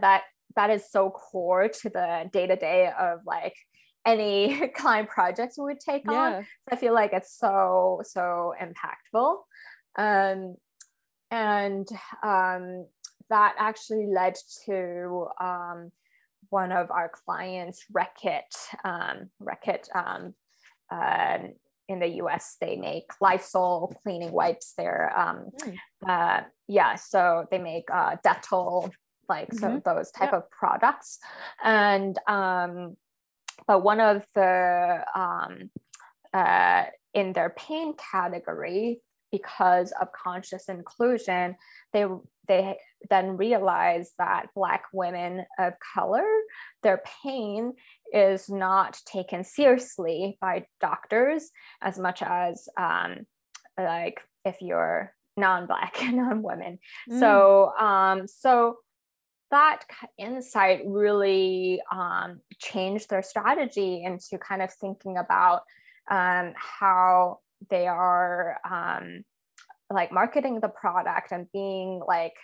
[0.00, 0.22] that
[0.56, 3.54] that is so core to the day to day of like
[4.06, 6.12] any client projects we would take yeah.
[6.12, 6.42] on.
[6.42, 9.36] So I feel like it's so so impactful,
[9.96, 10.56] um,
[11.30, 11.88] and
[12.22, 12.86] um,
[13.30, 15.92] that actually led to um,
[16.50, 18.42] one of our clients, Reckitt.
[18.84, 20.34] Um, Reckitt um,
[20.90, 21.38] uh,
[21.88, 24.74] in the US, they make Lysol cleaning wipes.
[24.76, 25.76] They're, um, mm.
[26.06, 28.90] uh, yeah, so they make uh, Dettol,
[29.28, 29.58] like mm-hmm.
[29.58, 30.42] so those type yep.
[30.42, 31.18] of products.
[31.62, 32.96] And, um,
[33.66, 35.70] but one of the, um,
[36.32, 41.56] uh, in their pain category, because of conscious inclusion,
[41.92, 42.06] they
[42.46, 42.78] they
[43.10, 46.26] then realize that Black women of color,
[46.82, 47.74] their pain
[48.12, 51.50] is not taken seriously by doctors
[51.82, 53.26] as much as um,
[53.78, 56.78] like if you're non-black non-women
[57.10, 57.20] mm.
[57.20, 58.76] so um so
[59.50, 59.82] that
[60.18, 65.62] insight really um, changed their strategy into kind of thinking about
[66.10, 67.38] um, how
[67.70, 69.24] they are um,
[69.90, 72.36] like marketing the product and being like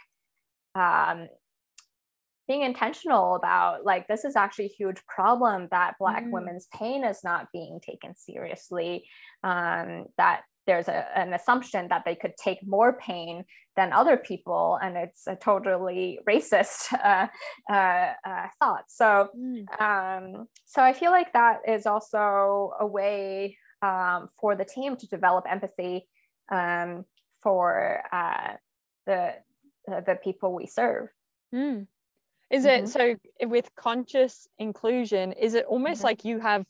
[0.74, 1.28] um,
[2.46, 6.30] being intentional about like this is actually a huge problem that black mm.
[6.30, 9.04] women's pain is not being taken seriously
[9.42, 13.44] um, that there's a, an assumption that they could take more pain
[13.76, 17.26] than other people and it's a totally racist uh,
[17.70, 19.80] uh, uh, thought so mm.
[19.80, 25.06] um, so i feel like that is also a way um, for the team to
[25.08, 26.06] develop empathy
[26.50, 27.04] um,
[27.42, 28.54] for uh,
[29.06, 29.34] the
[29.86, 31.08] the people we serve
[31.54, 31.86] mm.
[32.54, 32.84] Is mm-hmm.
[32.84, 33.16] it so
[33.48, 36.06] with conscious inclusion, is it almost mm-hmm.
[36.06, 36.64] like you have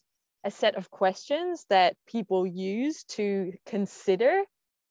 [0.44, 4.42] a set of questions that people use to consider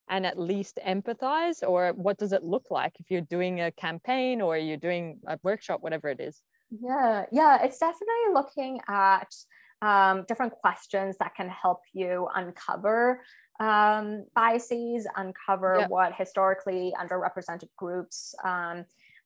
[0.08, 4.40] and at least empathize or what does it look like if you're doing a campaign
[4.40, 9.34] or you're doing a workshop whatever it is yeah yeah it's definitely looking at
[9.80, 13.22] um, different questions that can help you uncover
[13.60, 15.90] um, biases uncover yep.
[15.90, 18.84] what historically underrepresented groups um,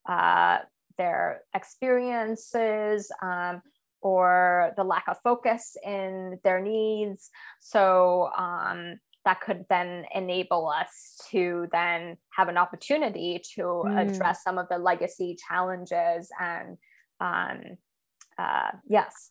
[0.09, 0.59] uh,
[0.99, 3.63] their experiences um,
[4.01, 7.31] or the lack of focus in their needs.
[7.61, 13.99] So um, that could then enable us to then have an opportunity to mm.
[13.99, 16.79] address some of the legacy challenges and
[17.21, 17.61] um,
[18.39, 19.31] uh, yes.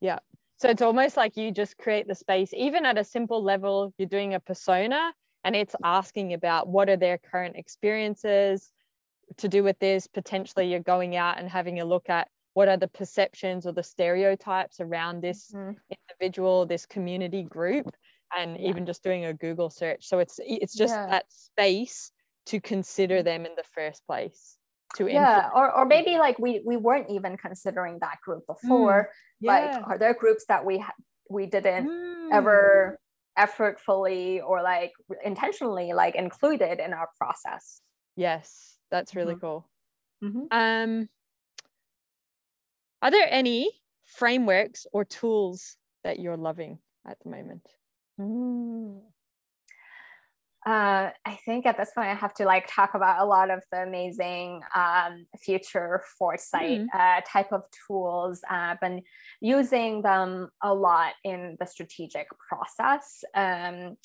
[0.00, 0.20] Yeah.
[0.58, 4.08] So it's almost like you just create the space even at a simple level you're
[4.08, 5.12] doing a persona
[5.44, 8.70] and it's asking about what are their current experiences
[9.38, 12.76] to do with this potentially you're going out and having a look at what are
[12.76, 15.72] the perceptions or the stereotypes around this mm-hmm.
[16.10, 17.86] individual this community group
[18.36, 18.68] and yeah.
[18.68, 20.06] even just doing a Google search.
[20.06, 21.06] So it's it's just yeah.
[21.08, 22.10] that space
[22.46, 24.56] to consider them in the first place.
[24.96, 29.02] To yeah, or, or maybe like we we weren't even considering that group mm, before.
[29.02, 29.50] Mm, yeah.
[29.50, 30.84] Like, are there groups that we
[31.28, 32.28] we didn't mm.
[32.32, 32.98] ever
[33.38, 34.92] effortfully or like
[35.24, 37.80] intentionally like included in our process?
[38.16, 39.46] Yes, that's really mm-hmm.
[39.46, 39.68] cool.
[40.22, 40.46] Mm-hmm.
[40.50, 41.08] Um,
[43.02, 43.70] are there any
[44.04, 47.68] frameworks or tools that you're loving at the moment?
[48.20, 49.00] Mm.
[50.66, 53.62] Uh, I think at this point I have to like talk about a lot of
[53.70, 56.86] the amazing um, future foresight mm.
[56.92, 58.40] uh, type of tools.
[58.50, 59.02] Uh, I've been
[59.40, 63.22] using them a lot in the strategic process.
[63.32, 63.96] Um,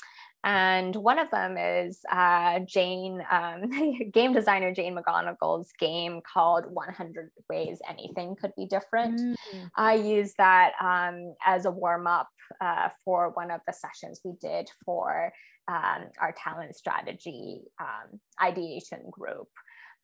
[0.44, 3.70] and one of them is uh, Jane, um,
[4.12, 9.20] game designer Jane McGonigal's game called 100 Ways Anything Could Be Different.
[9.20, 9.66] Mm-hmm.
[9.76, 14.34] I use that um, as a warm up uh, for one of the sessions we
[14.42, 15.32] did for
[15.68, 19.48] um, our talent strategy um, ideation group.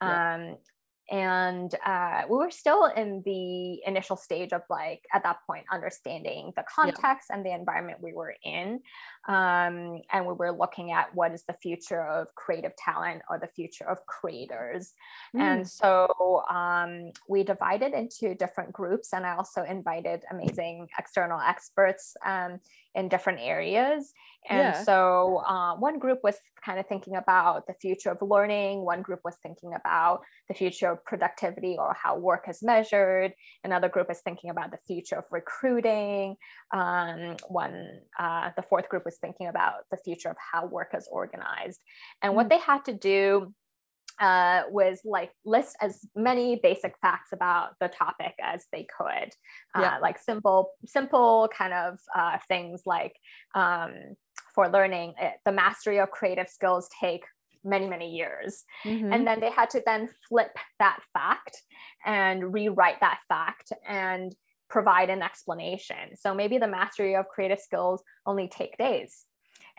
[0.00, 0.34] Yeah.
[0.34, 0.56] Um,
[1.10, 6.52] and uh, we were still in the initial stage of like at that point understanding
[6.54, 7.36] the context yeah.
[7.36, 8.80] and the environment we were in
[9.28, 13.46] um, and we were looking at what is the future of creative talent or the
[13.46, 14.94] future of creators
[15.36, 15.40] mm.
[15.40, 22.16] and so um, we divided into different groups and i also invited amazing external experts
[22.24, 22.58] um,
[22.94, 24.12] in different areas
[24.48, 24.82] and yeah.
[24.82, 29.20] so uh, one group was kind of thinking about the future of learning one group
[29.24, 34.20] was thinking about the future of productivity or how work is measured another group is
[34.20, 36.34] thinking about the future of recruiting
[36.72, 41.08] um, one uh, the fourth group was thinking about the future of how work is
[41.10, 41.80] organized
[42.22, 42.50] and what mm.
[42.50, 43.52] they had to do
[44.20, 49.30] uh, was like list as many basic facts about the topic as they could,
[49.76, 49.98] uh, yeah.
[50.00, 53.14] like simple, simple kind of uh, things like
[53.54, 53.92] um,
[54.54, 57.24] for learning, it, the mastery of creative skills take
[57.64, 59.12] many many years mm-hmm.
[59.12, 61.62] and then they had to then flip that fact
[62.06, 64.34] and rewrite that fact and
[64.68, 69.24] provide an explanation so maybe the mastery of creative skills only take days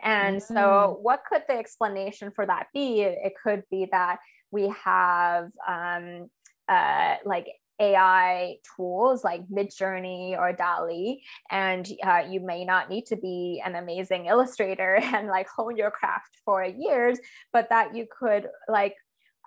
[0.04, 0.54] and mm-hmm.
[0.54, 3.02] so, what could the explanation for that be?
[3.02, 4.20] It could be that
[4.52, 6.30] we have um,
[6.68, 7.48] uh, like
[7.80, 13.76] AI tools like Midjourney or DALL-E, and uh, you may not need to be an
[13.76, 17.20] amazing illustrator and like hone your craft for years,
[17.52, 18.96] but that you could like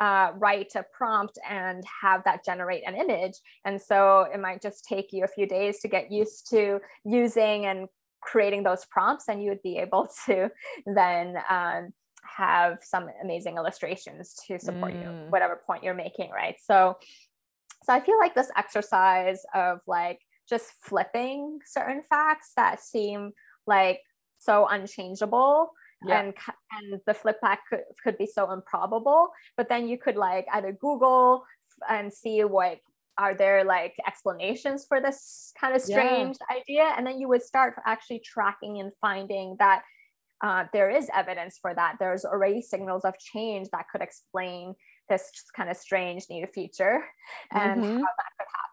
[0.03, 3.35] uh, write a prompt and have that generate an image.
[3.65, 7.67] And so it might just take you a few days to get used to using
[7.67, 7.87] and
[8.21, 10.51] creating those prompts and you would be able to
[10.87, 11.93] then um,
[12.25, 15.03] have some amazing illustrations to support mm.
[15.03, 16.97] you whatever point you're making right so
[17.83, 23.33] so i feel like this exercise of like just flipping certain facts that seem
[23.67, 24.01] like
[24.39, 25.73] so unchangeable
[26.07, 26.21] yeah.
[26.21, 26.35] and
[26.73, 30.73] and the flip back could, could be so improbable but then you could like either
[30.73, 31.45] google
[31.89, 32.79] and see what
[33.19, 36.57] are there like explanations for this kind of strange yeah.
[36.57, 39.83] idea and then you would start actually tracking and finding that
[40.43, 44.75] uh, there is evidence for that there's already signals of change that could explain
[45.09, 47.05] this kind of strange near future
[47.53, 47.97] and mm-hmm.
[47.97, 48.72] how that could happen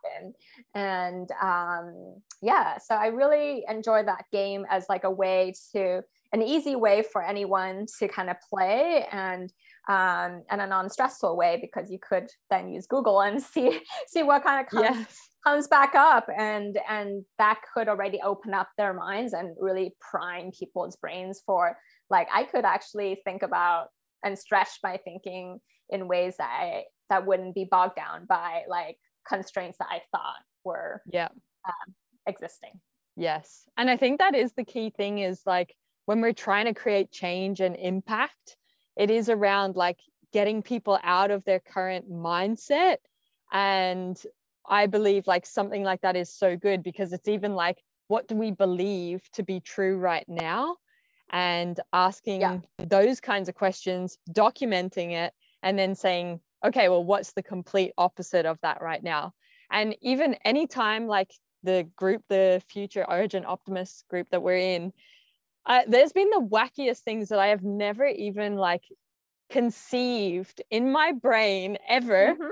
[0.76, 6.42] and um, yeah so i really enjoy that game as like a way to an
[6.42, 9.52] easy way for anyone to kind of play and
[9.88, 14.44] um, and a non-stressful way because you could then use Google and see see what
[14.44, 15.30] kind of comes, yes.
[15.44, 20.52] comes back up and and that could already open up their minds and really prime
[20.52, 21.76] people's brains for
[22.10, 23.88] like I could actually think about
[24.24, 25.60] and stretch my thinking
[25.90, 28.98] in ways that I that wouldn't be bogged down by like
[29.28, 31.30] constraints that I thought were yeah
[31.68, 31.96] um,
[32.26, 32.80] existing.
[33.16, 36.74] Yes, and I think that is the key thing is like when we're trying to
[36.74, 38.58] create change and impact
[39.00, 39.98] it is around like
[40.34, 42.98] getting people out of their current mindset
[43.52, 44.22] and
[44.68, 48.36] i believe like something like that is so good because it's even like what do
[48.36, 50.76] we believe to be true right now
[51.32, 52.58] and asking yeah.
[52.80, 58.46] those kinds of questions documenting it and then saying okay well what's the complete opposite
[58.46, 59.34] of that right now
[59.72, 61.32] and even anytime like
[61.64, 64.92] the group the future origin optimist group that we're in
[65.66, 68.84] uh, there's been the wackiest things that i have never even like
[69.50, 72.48] conceived in my brain ever mm-hmm.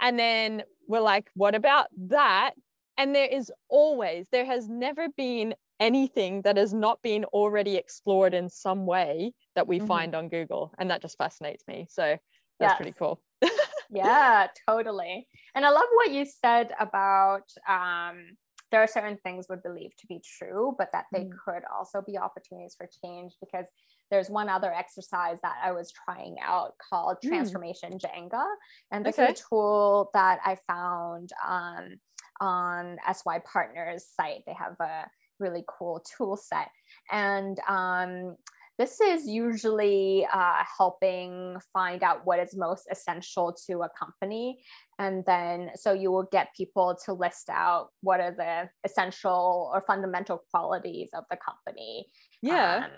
[0.00, 2.52] and then we're like what about that
[2.98, 8.34] and there is always there has never been anything that has not been already explored
[8.34, 9.86] in some way that we mm-hmm.
[9.86, 12.16] find on google and that just fascinates me so
[12.60, 12.76] that's yes.
[12.76, 13.20] pretty cool
[13.90, 18.36] yeah totally and i love what you said about um
[18.72, 21.30] there are certain things we believe to be true, but that they mm.
[21.44, 23.66] could also be opportunities for change because
[24.10, 27.28] there's one other exercise that I was trying out called mm.
[27.28, 28.44] Transformation Jenga.
[28.90, 29.32] And this okay.
[29.32, 31.96] is a tool that I found um,
[32.40, 34.40] on SY Partners site.
[34.46, 35.06] They have a
[35.38, 36.70] really cool tool set.
[37.10, 38.36] And um,
[38.78, 44.62] this is usually uh, helping find out what is most essential to a company.
[44.98, 49.82] And then, so you will get people to list out what are the essential or
[49.82, 52.06] fundamental qualities of the company.
[52.40, 52.86] Yeah.
[52.86, 52.90] Um,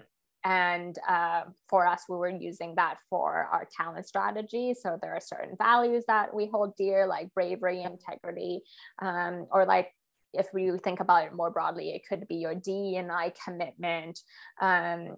[0.46, 4.74] and uh, for us, we were using that for our talent strategy.
[4.78, 8.60] So there are certain values that we hold dear, like bravery, integrity,
[9.00, 9.90] um, or like
[10.34, 14.20] if we think about it more broadly, it could be your D and I commitment,
[14.60, 15.16] um,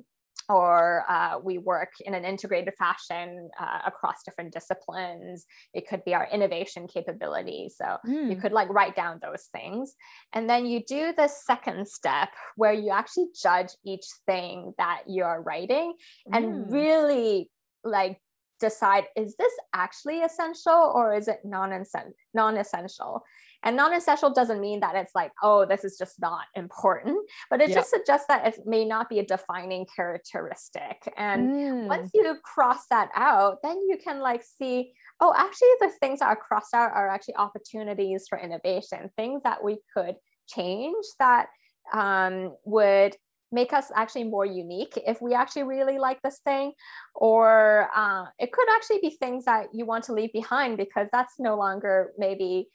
[0.49, 5.47] or uh, we work in an integrated fashion uh, across different disciplines.
[5.75, 7.71] It could be our innovation capability.
[7.75, 8.29] So mm.
[8.31, 8.41] you hmm.
[8.41, 9.95] could like write down those things.
[10.33, 15.43] And then you do the second step where you actually judge each thing that you're
[15.43, 15.95] writing
[16.29, 16.37] mm.
[16.37, 16.73] and hmm.
[16.73, 17.51] really
[17.85, 18.21] like
[18.59, 23.23] decide is this actually essential or is it non-essential
[23.67, 27.19] and non-essential doesn't mean that it's like oh this is just not important
[27.51, 31.13] but it just suggests that it may not be a defining characteristic.
[31.17, 31.87] And mm.
[31.87, 36.29] once you cross that out then you can like see oh actually the things that
[36.29, 40.15] are crossed out are actually opportunities for innovation things that we could
[40.47, 41.49] change that
[41.93, 43.17] um, would
[43.53, 46.73] make us actually more unique if we actually really like this thing.
[47.15, 51.35] Or uh, it could actually be things that you want to leave behind because that's
[51.39, 52.69] no longer maybe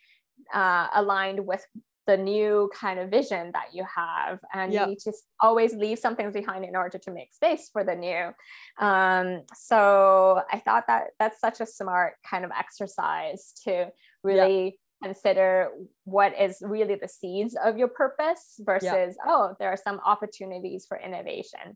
[0.53, 1.65] uh, aligned with
[2.07, 4.39] the new kind of vision that you have.
[4.53, 4.89] And yep.
[4.89, 8.31] you just always leave some things behind in order to make space for the new.
[8.85, 13.91] Um, so i thought that that's such a smart kind of exercise to
[14.23, 14.73] really yep
[15.03, 15.69] consider
[16.03, 19.25] what is really the seeds of your purpose versus yeah.
[19.25, 21.75] oh there are some opportunities for innovation.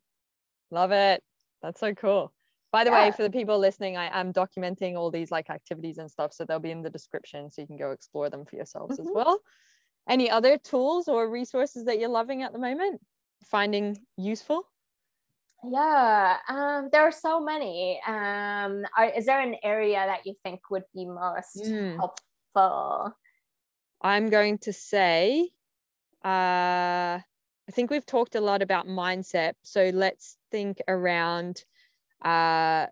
[0.69, 1.23] Love it.
[1.63, 2.34] That's so cool
[2.75, 3.05] by the yeah.
[3.05, 6.43] way for the people listening i am documenting all these like activities and stuff so
[6.43, 9.07] they'll be in the description so you can go explore them for yourselves mm-hmm.
[9.07, 9.39] as well
[10.09, 12.99] any other tools or resources that you're loving at the moment
[13.45, 14.63] finding useful
[15.63, 20.59] yeah um, there are so many um, are, is there an area that you think
[20.69, 21.95] would be most mm.
[21.95, 23.15] helpful
[24.05, 25.49] I'm going to say,
[26.23, 29.53] uh, I think we've talked a lot about mindset.
[29.63, 31.63] So let's think around
[32.23, 32.87] uh,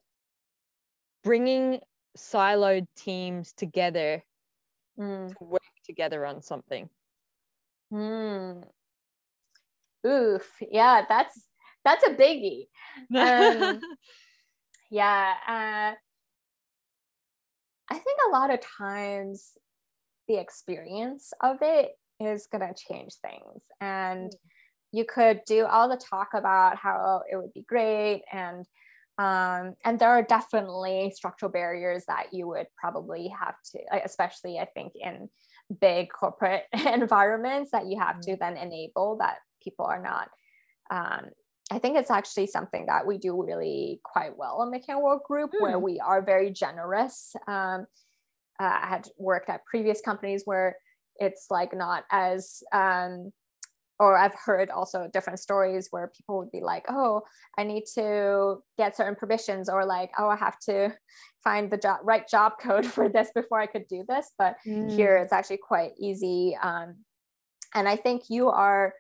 [1.24, 1.80] bringing
[2.18, 4.24] siloed teams together
[5.00, 5.30] mm.
[5.30, 6.90] to work together on something.
[7.92, 8.64] Mm.
[10.06, 11.48] Oof, yeah, that's
[11.86, 12.68] that's a biggie.
[13.16, 13.80] Um,
[14.92, 15.96] yeah, uh,
[17.90, 19.58] I think a lot of times
[20.28, 23.64] the experience of it is going to change things.
[23.82, 24.38] And mm.
[24.92, 28.66] you could do all the talk about how it would be great and
[29.18, 34.66] um, and there are definitely structural barriers that you would probably have to, especially I
[34.66, 35.30] think in
[35.80, 38.40] big corporate environments, that you have to mm.
[38.40, 40.30] then enable that people are not
[40.92, 41.30] um,
[41.72, 45.62] I think it's actually something that we do really quite well in McCann Worldgroup, mm.
[45.62, 47.36] where we are very generous.
[47.48, 47.88] Um,
[48.60, 50.76] uh, I had worked at previous companies where
[51.16, 53.32] it's like not as, um,
[54.04, 57.22] or I've heard also different stories where people would be like, oh,
[57.58, 60.94] I need to get certain permissions, or like, oh, I have to
[61.42, 64.32] find the job, right job code for this before I could do this.
[64.38, 64.94] But mm.
[64.94, 66.58] here it's actually quite easy.
[66.62, 66.98] Um,
[67.74, 68.94] and I think you are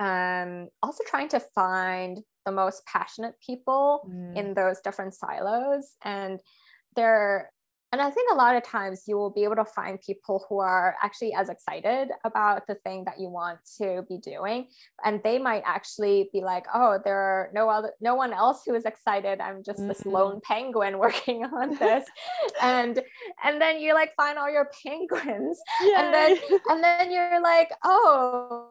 [0.00, 4.36] um, also trying to find the most passionate people mm.
[4.36, 6.40] in those different silos and
[6.96, 7.52] there
[7.92, 10.60] and I think a lot of times you will be able to find people who
[10.60, 14.68] are actually as excited about the thing that you want to be doing.
[15.04, 18.74] And they might actually be like, oh, there are no other, no one else who
[18.74, 19.40] is excited.
[19.40, 19.88] I'm just mm-hmm.
[19.88, 22.06] this lone penguin working on this.
[22.62, 23.02] and,
[23.42, 25.94] and then you like find all your penguins Yay.
[25.96, 26.38] and then,
[26.68, 28.68] and then you're like, oh,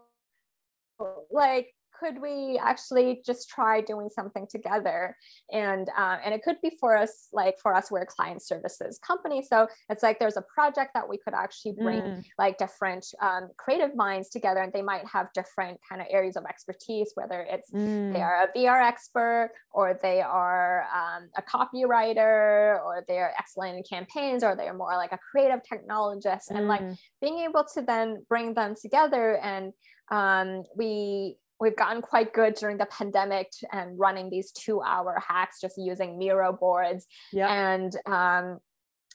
[1.30, 5.16] like could we actually just try doing something together
[5.52, 9.00] and uh, and it could be for us like for us we're a client services
[9.06, 12.24] company so it's like there's a project that we could actually bring mm.
[12.38, 16.45] like different um, creative minds together and they might have different kind of areas of
[16.45, 18.14] expertise whether it's mm.
[18.14, 23.84] they are a vr expert or they are um, a copywriter or they're excellent in
[23.84, 26.58] campaigns or they're more like a creative technologist mm.
[26.58, 26.97] and like mm.
[27.22, 29.74] being able to then bring them together and
[30.12, 35.60] um, we we've gotten quite good during the pandemic and running these two hour hacks
[35.60, 37.05] just using Miro boards.
[37.47, 38.60] And um,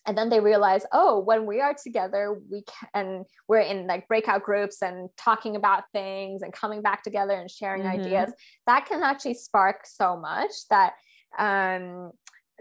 [0.07, 4.07] and then they realize, oh, when we are together, we can and we're in like
[4.07, 8.01] breakout groups and talking about things and coming back together and sharing mm-hmm.
[8.01, 8.33] ideas.
[8.67, 10.93] That can actually spark so much that
[11.39, 12.13] um,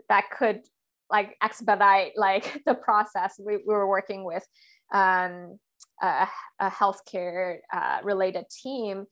[0.07, 0.61] that could
[1.09, 3.35] like expedite like the process.
[3.37, 4.45] We, we were working with
[4.93, 5.59] um,
[6.01, 6.27] a,
[6.59, 9.05] a healthcare uh, related team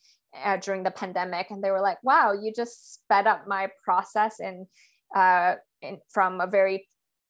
[0.44, 1.48] uh, during the pandemic.
[1.50, 4.68] And they were like wow you just sped up my process in,
[5.16, 6.88] uh, in from a very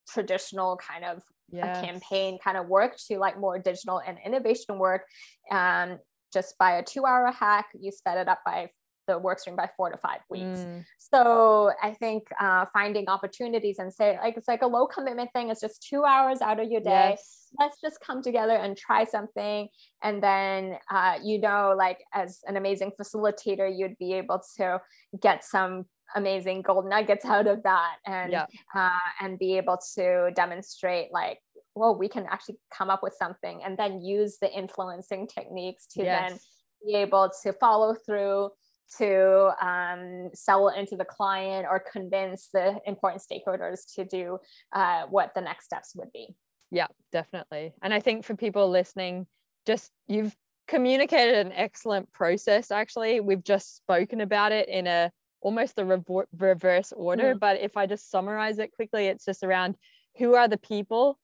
[0.08, 1.84] traditional kind of yes.
[1.84, 5.02] campaign kind of work to like more digital and innovation work.
[5.50, 5.98] Um,
[6.32, 7.66] just by a two hour hack.
[7.78, 8.70] You sped it up by
[9.06, 10.60] the work stream by four to five weeks.
[10.60, 10.84] Mm.
[10.98, 15.50] So I think uh, finding opportunities and say like it's like a low commitment thing.
[15.50, 17.16] It's just two hours out of your day.
[17.16, 17.48] Yes.
[17.58, 19.68] Let's just come together and try something,
[20.02, 24.80] and then uh, you know, like as an amazing facilitator, you'd be able to
[25.20, 25.84] get some
[26.14, 28.46] amazing gold nuggets out of that, and yeah.
[28.74, 28.90] uh,
[29.20, 31.40] and be able to demonstrate like
[31.74, 36.02] well we can actually come up with something and then use the influencing techniques to
[36.02, 36.30] yes.
[36.30, 36.38] then
[36.86, 38.50] be able to follow through
[38.98, 44.38] to um, sell it into the client or convince the important stakeholders to do
[44.72, 46.34] uh, what the next steps would be.
[46.70, 47.72] Yeah, definitely.
[47.82, 49.26] And I think for people listening,
[49.66, 50.34] just you've
[50.68, 52.70] communicated an excellent process.
[52.70, 57.34] Actually, we've just spoken about it in a almost the revo- reverse order.
[57.34, 57.40] Mm.
[57.40, 59.76] But if I just summarize it quickly, it's just around
[60.16, 61.18] who are the people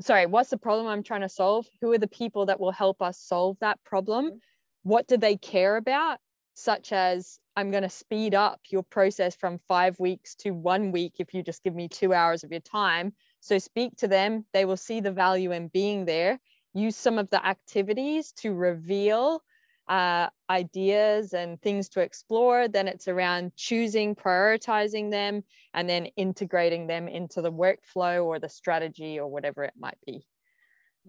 [0.00, 1.66] sorry, what's the problem I'm trying to solve?
[1.80, 4.26] Who are the people that will help us solve that problem?
[4.26, 4.36] Mm-hmm.
[4.84, 6.18] What do they care about?
[6.58, 11.14] Such as I'm going to speed up your process from five weeks to one week
[11.18, 13.12] if you just give me two hours of your time.
[13.40, 14.44] So speak to them.
[14.52, 16.40] They will see the value in being there.
[16.74, 19.42] Use some of the activities to reveal
[19.88, 22.68] uh, ideas and things to explore.
[22.68, 25.44] Then it's around choosing, prioritizing them,
[25.74, 30.26] and then integrating them into the workflow or the strategy or whatever it might be.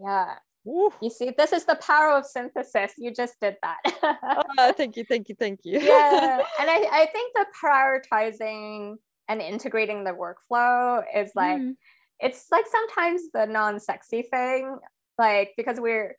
[0.02, 0.36] Yeah,
[0.68, 0.91] Ooh.
[1.01, 2.93] You see, this is the power of synthesis.
[2.97, 4.43] You just did that.
[4.57, 5.80] oh, thank you, thank you, thank you.
[5.80, 6.41] yeah.
[6.60, 8.95] And I, I think the prioritizing
[9.28, 11.76] and integrating the workflow is like, mm.
[12.20, 14.78] it's like sometimes the non sexy thing,
[15.18, 16.16] like, because we're,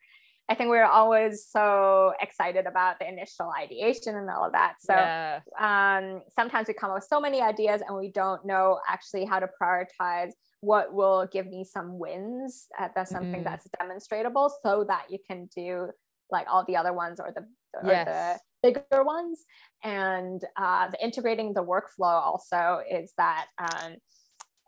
[0.49, 4.75] I think we're always so excited about the initial ideation and all of that.
[4.81, 5.39] So yeah.
[5.59, 9.39] um, sometimes we come up with so many ideas and we don't know actually how
[9.39, 10.31] to prioritize
[10.61, 13.43] what will give me some wins uh, that's something mm.
[13.43, 15.89] that's demonstrable so that you can do
[16.29, 17.45] like all the other ones or the
[17.83, 18.39] or yes.
[18.63, 19.43] the bigger ones
[19.83, 23.95] and uh, the integrating the workflow also is that um,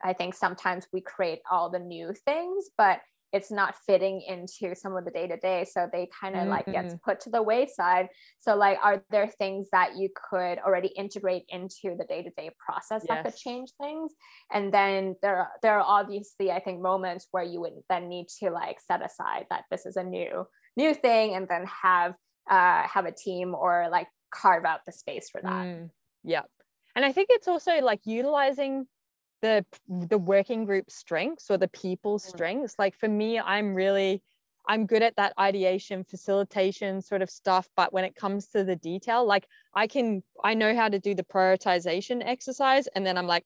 [0.04, 3.00] i think sometimes we create all the new things but
[3.34, 5.66] it's not fitting into some of the day to day.
[5.70, 6.52] So they kind of mm-hmm.
[6.52, 8.08] like gets put to the wayside.
[8.40, 12.52] So like, are there things that you could already integrate into the day to day
[12.64, 13.08] process yes.
[13.10, 14.14] that could change things?
[14.52, 18.52] And then there, there are obviously, I think, moments where you would then need to
[18.52, 20.46] like set aside that this is a new,
[20.78, 22.14] new thing, and then have
[22.50, 25.66] uh, have a team or like carve out the space for that.
[25.66, 25.90] Mm,
[26.24, 26.42] yeah.
[26.96, 28.86] And I think it's also like utilizing
[29.44, 32.22] the the working group strengths or the people mm.
[32.22, 34.24] strengths like for me i'm really
[34.68, 38.78] i'm good at that ideation facilitation sort of stuff but when it comes to the
[38.78, 43.28] detail like i can i know how to do the prioritization exercise and then i'm
[43.28, 43.46] like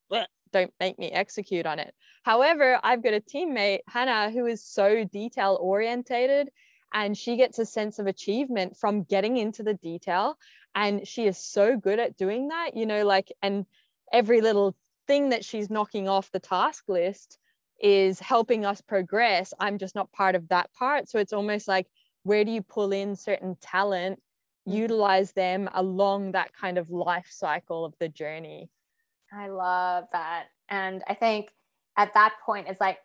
[0.53, 1.93] don't make me execute on it
[2.23, 6.47] however i've got a teammate hannah who is so detail orientated
[6.93, 10.37] and she gets a sense of achievement from getting into the detail
[10.75, 13.65] and she is so good at doing that you know like and
[14.13, 14.75] every little
[15.07, 17.37] thing that she's knocking off the task list
[17.79, 19.53] is helping us progress.
[19.59, 21.09] I'm just not part of that part.
[21.09, 21.87] So it's almost like,
[22.23, 24.19] where do you pull in certain talent,
[24.67, 24.77] mm-hmm.
[24.77, 28.69] utilize them along that kind of life cycle of the journey?
[29.31, 30.47] I love that.
[30.69, 31.53] And I think
[31.97, 32.99] at that point, it's like,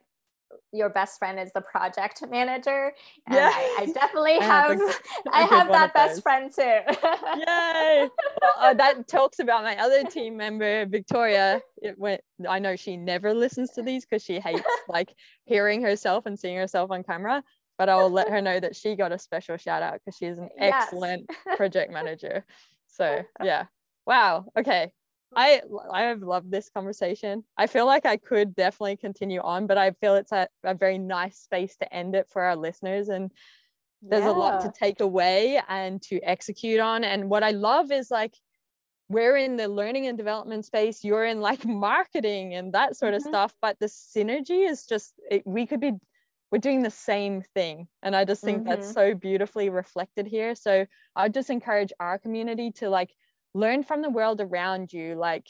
[0.73, 2.93] your best friend is the project manager.
[3.27, 3.51] And Yeah.
[3.53, 4.95] I, I definitely I have, have a-
[5.33, 6.63] I have that best friend too.
[7.47, 8.09] Yay!
[8.41, 11.61] Well, uh, that talks about my other team member, Victoria.
[11.83, 12.21] It went.
[12.49, 16.57] I know she never listens to these because she hates like hearing herself and seeing
[16.57, 17.43] herself on camera.
[17.79, 20.27] But I will let her know that she got a special shout out because she
[20.27, 20.85] is an Yes.
[20.85, 22.45] excellent project manager.
[22.87, 23.65] So yeah.
[24.07, 24.47] Wow.
[24.59, 24.93] Okay.
[25.35, 27.45] I I have loved this conversation.
[27.57, 30.99] I feel like I could definitely continue on, but I feel it's a, a very
[30.99, 33.09] nice space to end it for our listeners.
[33.09, 33.33] And
[34.03, 38.11] there's a lot to take away and to execute on and what i love is
[38.11, 38.35] like
[39.09, 43.23] we're in the learning and development space you're in like marketing and that sort of
[43.23, 43.29] Mhm.
[43.29, 45.93] stuff but the synergy is just it, we could be
[46.51, 48.93] we're doing the same thing and i just think that's Mhm.
[48.93, 53.11] so beautifully reflected here so i just encourage our community to like
[53.55, 55.49] learn from the world around you like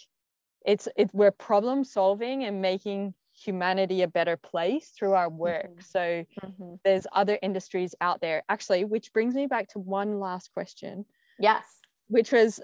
[0.66, 5.82] it's it we're problem solving and making humanity a better place through our work Mhm.
[5.82, 6.80] so Mhm.
[6.84, 11.07] there's other industries out there actually which brings me back to one last question
[11.38, 11.84] Yes.
[12.09, 12.61] which was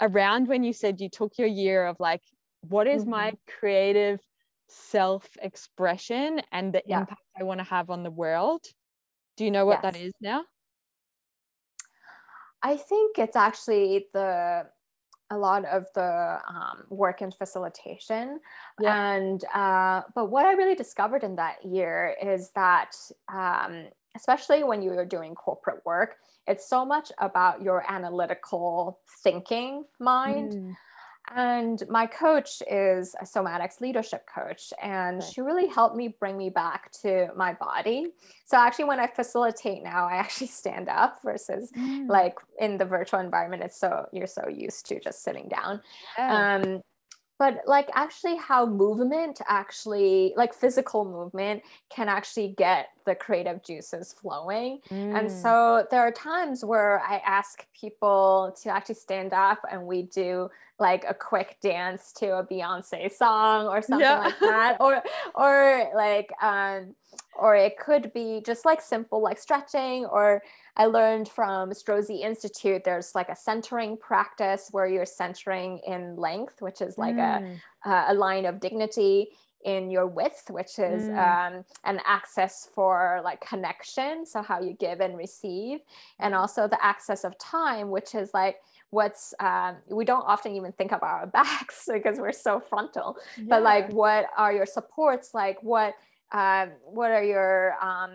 [0.00, 2.22] around when you said you took your year of like
[2.62, 4.20] what is my creative
[4.68, 7.06] self expression and the Yeah.
[7.06, 8.64] impact i want to have on the world
[9.36, 9.96] do you know what that Yes.
[9.96, 10.44] is now
[12.62, 14.66] I think it's actually the
[15.32, 18.40] a lot of the um, work in facilitation.
[18.80, 19.14] Yeah.
[19.14, 22.96] and uh, but what i really discovered in that year is that
[23.32, 23.86] um,
[24.16, 30.52] especially when you're doing corporate work it's so much about your analytical thinking mind.
[30.52, 30.76] Mm,
[31.34, 36.50] and my coach is a somatics leadership coach, and she really helped me bring me
[36.50, 38.08] back to my body.
[38.44, 42.84] So actually, when I facilitate now, I actually stand up versus mm, like in the
[42.84, 45.80] virtual environment, it's so you're so used to just sitting down.
[46.18, 46.60] yeah.
[46.64, 46.82] Um,
[47.40, 54.12] but like actually how movement actually like physical movement can actually get the creative juices
[54.12, 54.80] flowing
[55.12, 59.86] and Mm, so there are times where I ask people to actually stand up and
[59.86, 64.18] we do like a quick dance to a Beyonce song or something Yeah.
[64.18, 64.76] like that.
[64.80, 65.02] Or
[65.34, 66.94] or like um
[67.34, 70.42] or it could be just like simple like stretching or
[70.80, 76.62] I learned from Strozzi Institute there's like a centering practice where you're centering in length,
[76.62, 79.28] which is like a mm, uh, a line of dignity
[79.62, 81.18] in your width which is Mm.
[81.26, 85.80] um, an access for like connection so how you give and receive
[86.18, 88.56] and also the access of time which is like
[88.88, 93.18] what's um, we don't often even think about our backs because we're so frontal
[93.50, 95.92] but like what are your supports like what
[96.32, 98.12] um, what are your um,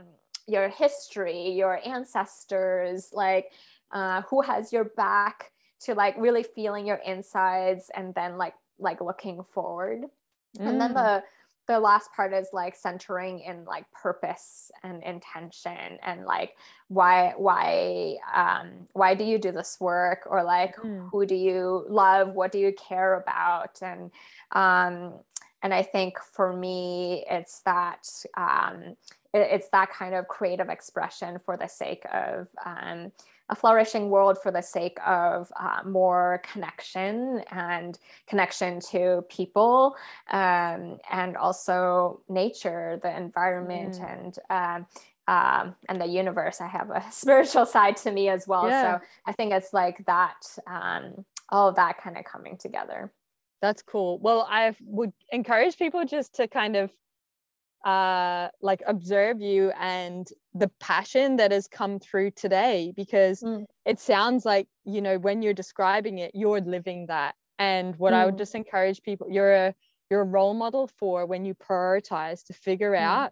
[0.47, 3.51] your history your ancestors like
[3.91, 9.01] uh, who has your back to like really feeling your insides and then like like
[9.01, 10.01] looking forward.
[10.65, 11.23] And then Mm, the
[11.67, 16.55] the last part is like centering in like purpose and intention and like
[16.87, 20.23] why why um why do you do this work?
[20.25, 21.11] Or like Mm.
[21.11, 22.33] who do you love?
[22.33, 23.81] What do you care about?
[23.81, 24.11] And
[24.51, 25.19] um
[25.61, 28.95] and i think for me it's that um
[29.35, 33.11] it- it's that kind of creative expression for the sake of um
[33.47, 39.95] a flourishing world for the sake of uh, more connection and connection to people
[40.31, 44.11] um, and also nature, the environment, Mm.
[44.13, 44.87] and um,
[45.27, 46.59] um, and the universe.
[46.59, 48.81] I have a spiritual side to me as well, Yeah.
[48.99, 53.11] so I think it's like that, um, all of that kind of coming together.
[53.61, 54.17] That's cool.
[54.19, 56.89] Well, I would encourage people just to kind of
[57.85, 63.65] uh like observe you and the passion that has come through today because Mm.
[63.85, 68.25] it sounds like you know when you're describing it you're living that and what i
[68.25, 68.39] would Mm.
[68.39, 69.75] just encourage people you're a
[70.09, 73.19] you're a role model for when you prioritize to figure Mm.
[73.19, 73.31] out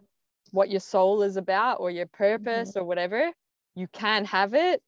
[0.52, 3.32] what your soul is about or your purpose or whatever
[3.74, 4.82] you can have it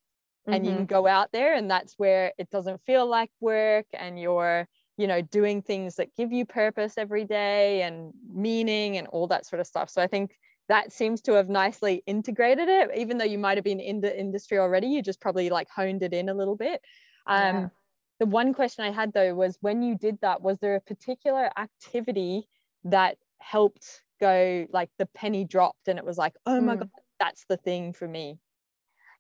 [0.51, 0.77] and you Mhm.
[0.77, 5.07] can go out there and that's where it doesn't feel like work and you're you
[5.07, 9.61] know doing things that give you purpose every day and meaning and all that sort
[9.61, 10.37] of stuff so i think
[10.69, 14.19] that seems to have nicely integrated it even though you might have been in the
[14.19, 16.81] industry already you just probably like honed it in a little bit
[17.27, 17.69] um Yeah.
[18.19, 21.51] the one question i had though was when you did that was there a particular
[21.59, 22.49] activity
[22.85, 26.79] that helped go like the penny dropped and it was like oh my Mm.
[26.79, 26.89] god
[27.21, 28.39] that's the thing for me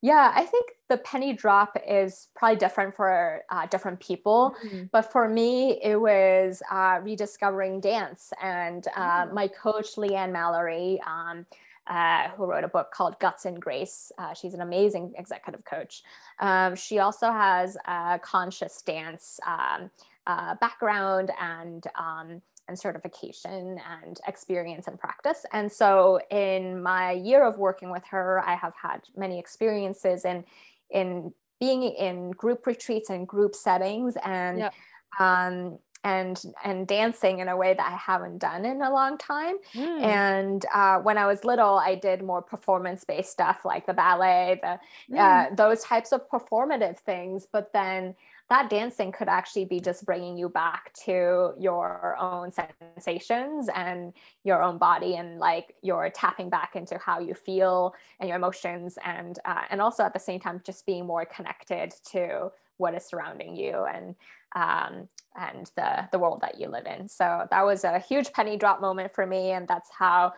[0.02, 4.54] Yeah, I think the penny drop is probably different for uh, different people.
[4.92, 8.32] But for me, it was uh, rediscovering dance.
[8.42, 9.32] And uh, Mm.
[9.32, 11.46] my coach, Leanne Mallory, um,
[11.86, 16.02] uh, who wrote a book called Guts and Grace, uh, she's an amazing executive coach.
[16.40, 19.90] Um, she also has a conscious dance um,
[20.26, 25.44] uh, background and um, and certification and experience and practice.
[25.52, 30.44] And so in my year of working with her, I have had many experiences in
[30.90, 34.74] in being in group retreats and group settings and yep.
[35.18, 39.56] um, and and dancing in a way that I haven't done in a long time.
[39.74, 40.02] Mm.
[40.02, 44.60] And uh, when I was little, I did more performance based stuff like the ballet,
[44.62, 44.78] the
[45.12, 45.18] mm.
[45.18, 47.46] uh, those types of performative things.
[47.50, 48.14] But then
[48.48, 54.12] that dancing could actually be just bringing you back to your own sensations and
[54.44, 58.98] your own body and like you're tapping back into how you feel and your emotions
[59.04, 63.04] and uh, and also at the same time just being more connected to what is
[63.04, 64.14] surrounding you and
[64.54, 68.56] um, and the the world that you live in so that was a huge penny
[68.56, 70.32] drop moment for me and that's how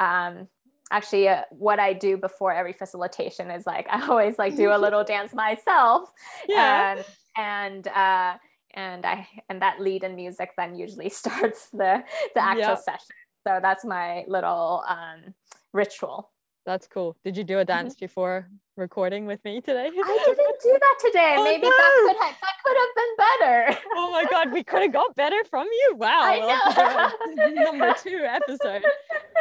[0.00, 0.48] um,
[0.90, 4.78] actually uh, what I do before every facilitation is like I always like do a
[4.78, 6.12] little dance myself.
[6.48, 6.96] Yeah.
[6.96, 7.04] And
[7.36, 8.34] and uh
[8.74, 12.02] and I and that lead in music then usually starts the
[12.34, 12.78] the actual yep.
[12.78, 13.16] session.
[13.46, 15.34] So that's my little um
[15.72, 16.30] ritual.
[16.64, 17.16] That's cool.
[17.24, 18.04] Did you do a dance mm-hmm.
[18.04, 19.86] before recording with me today?
[19.86, 21.34] I didn't do that today.
[21.42, 21.70] Oh, Maybe no.
[21.70, 23.80] that could have that could have been better.
[23.94, 25.94] Oh my god, we could have got better from you.
[25.96, 26.20] Wow.
[26.22, 27.64] I know.
[27.64, 28.82] number two episode.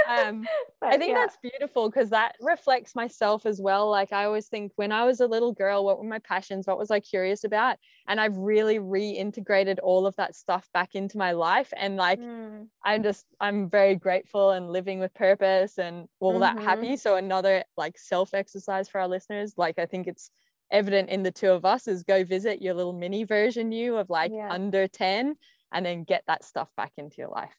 [0.07, 0.45] Um,
[0.81, 1.19] but, I think yeah.
[1.19, 3.89] that's beautiful because that reflects myself as well.
[3.89, 6.67] Like I always think when I was a little girl, what were my passions?
[6.67, 7.77] What was I curious about?
[8.07, 11.71] And I've really reintegrated all of that stuff back into my life.
[11.75, 12.67] And like mm.
[12.83, 16.41] I'm just I'm very grateful and living with purpose and all mm-hmm.
[16.41, 16.97] that happy.
[16.97, 19.20] So another like self exercise for our listeners.
[19.57, 20.31] Like I think it's
[20.71, 24.09] evident in the two of us is go visit your little mini version you of
[24.09, 24.51] like yeah.
[24.51, 25.35] under 10
[25.73, 27.53] and then get that stuff back into your life.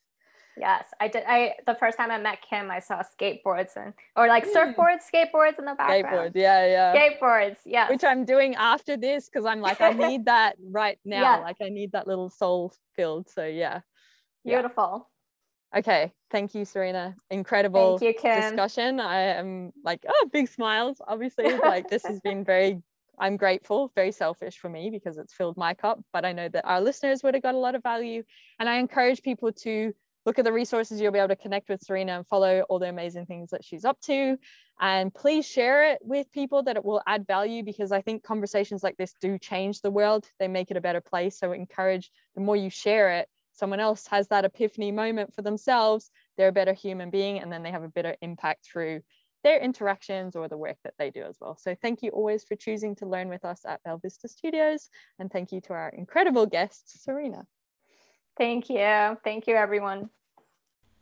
[0.58, 1.24] Yes, I did.
[1.26, 4.52] I the first time I met Kim, I saw skateboards and or like mm.
[4.52, 6.04] surfboards, skateboards in the background.
[6.04, 6.94] Skateboards, yeah, yeah.
[6.94, 11.22] Skateboards, yeah Which I'm doing after this because I'm like, I need that right now.
[11.22, 11.36] Yeah.
[11.38, 13.30] Like I need that little soul filled.
[13.30, 13.80] So yeah.
[14.44, 15.08] Beautiful.
[15.74, 16.12] Okay.
[16.30, 17.14] Thank you, Serena.
[17.30, 19.00] Incredible Thank you, discussion.
[19.00, 21.00] I am like, oh, big smiles.
[21.06, 22.82] Obviously, like this has been very
[23.18, 26.64] I'm grateful, very selfish for me because it's filled my cup, but I know that
[26.66, 28.22] our listeners would have got a lot of value.
[28.58, 29.92] And I encourage people to
[30.24, 32.88] look at the resources you'll be able to connect with Serena and follow all the
[32.88, 34.38] amazing things that she's up to.
[34.80, 38.82] And please share it with people that it will add value because I think conversations
[38.82, 40.26] like this do change the world.
[40.38, 41.38] They make it a better place.
[41.38, 46.10] So encourage the more you share it, someone else has that epiphany moment for themselves,
[46.36, 49.00] they're a better human being, and then they have a better impact through
[49.44, 51.56] their interactions or the work that they do as well.
[51.56, 54.88] So thank you always for choosing to learn with us at Belle Vista Studios.
[55.18, 57.44] And thank you to our incredible guest, Serena.
[58.38, 59.16] Thank you.
[59.24, 60.10] Thank you, everyone.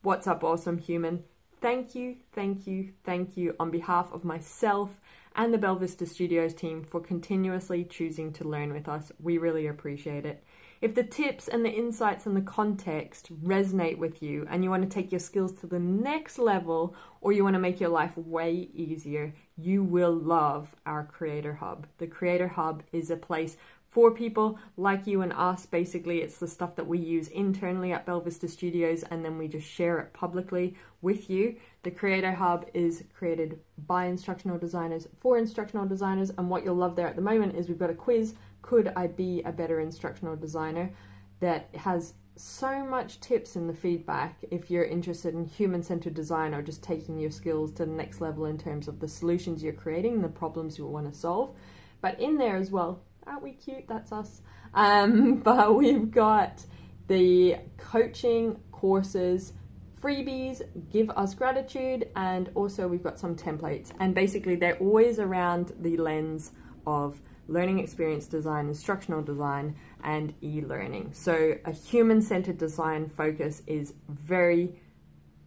[0.02, 1.24] What's up, awesome human?
[1.60, 4.98] Thank you, thank you, thank you on behalf of myself
[5.36, 9.12] and the Belle Vista Studios team for continuously choosing to learn with us.
[9.20, 10.42] We really appreciate it.
[10.80, 14.82] If the tips and the insights and the context resonate with you and you want
[14.82, 18.16] to take your skills to the next level or you want to make your life
[18.16, 21.86] way easier, you will love our Creator Hub.
[21.98, 23.58] The Creator Hub is a place
[23.90, 25.66] for people like you and us.
[25.66, 29.48] Basically, it's the stuff that we use internally at Belle Vista Studios and then we
[29.48, 31.56] just share it publicly with you.
[31.82, 36.94] The Creator Hub is created by instructional designers for instructional designers, and what you'll love
[36.94, 40.36] there at the moment is we've got a quiz Could I Be a Better Instructional
[40.36, 40.92] Designer?
[41.40, 46.54] that has so much tips in the feedback if you're interested in human centered design
[46.54, 49.72] or just taking your skills to the next level in terms of the solutions you're
[49.72, 51.54] creating, the problems you want to solve.
[52.00, 53.84] But in there as well, aren't we cute?
[53.88, 54.42] That's us.
[54.74, 56.64] Um, but we've got
[57.06, 59.52] the coaching courses,
[60.00, 63.92] freebies, give us gratitude, and also we've got some templates.
[64.00, 66.52] And basically, they're always around the lens
[66.86, 71.10] of learning experience design, instructional design, and e learning.
[71.12, 74.80] So, a human centered design focus is very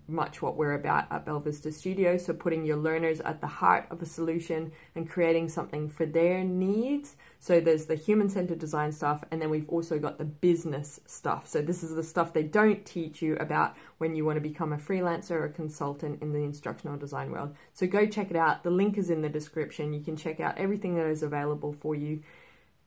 [0.08, 2.18] much what we're about at Belle Vista Studio.
[2.18, 6.43] So, putting your learners at the heart of a solution and creating something for their
[6.43, 7.16] needs.
[7.39, 11.47] So, there's the human centered design stuff, and then we've also got the business stuff.
[11.47, 14.74] So, this is the stuff they don't teach you about when you want to become
[14.74, 17.56] a freelancer or a consultant in the instructional design world.
[17.74, 18.64] So, go check it out.
[18.64, 19.93] The link is in the description.
[19.93, 22.22] You can check out everything that is available for you.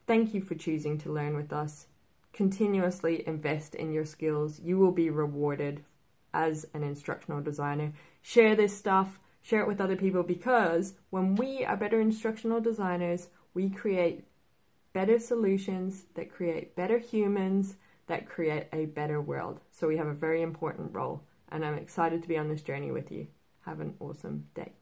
[0.06, 1.86] Thank you for choosing to learn with us.
[2.32, 4.60] Continuously invest in your skills.
[4.60, 5.82] You will be rewarded
[6.36, 7.92] as an instructional designer.
[8.20, 13.28] Share this stuff, share it with other people because when we are better instructional designers,
[13.54, 14.24] we create
[14.92, 17.76] better solutions that create better humans
[18.06, 19.60] that create a better world.
[19.72, 22.90] So we have a very important role, and I'm excited to be on this journey
[22.90, 23.26] with you.
[23.64, 24.72] Have an awesome day.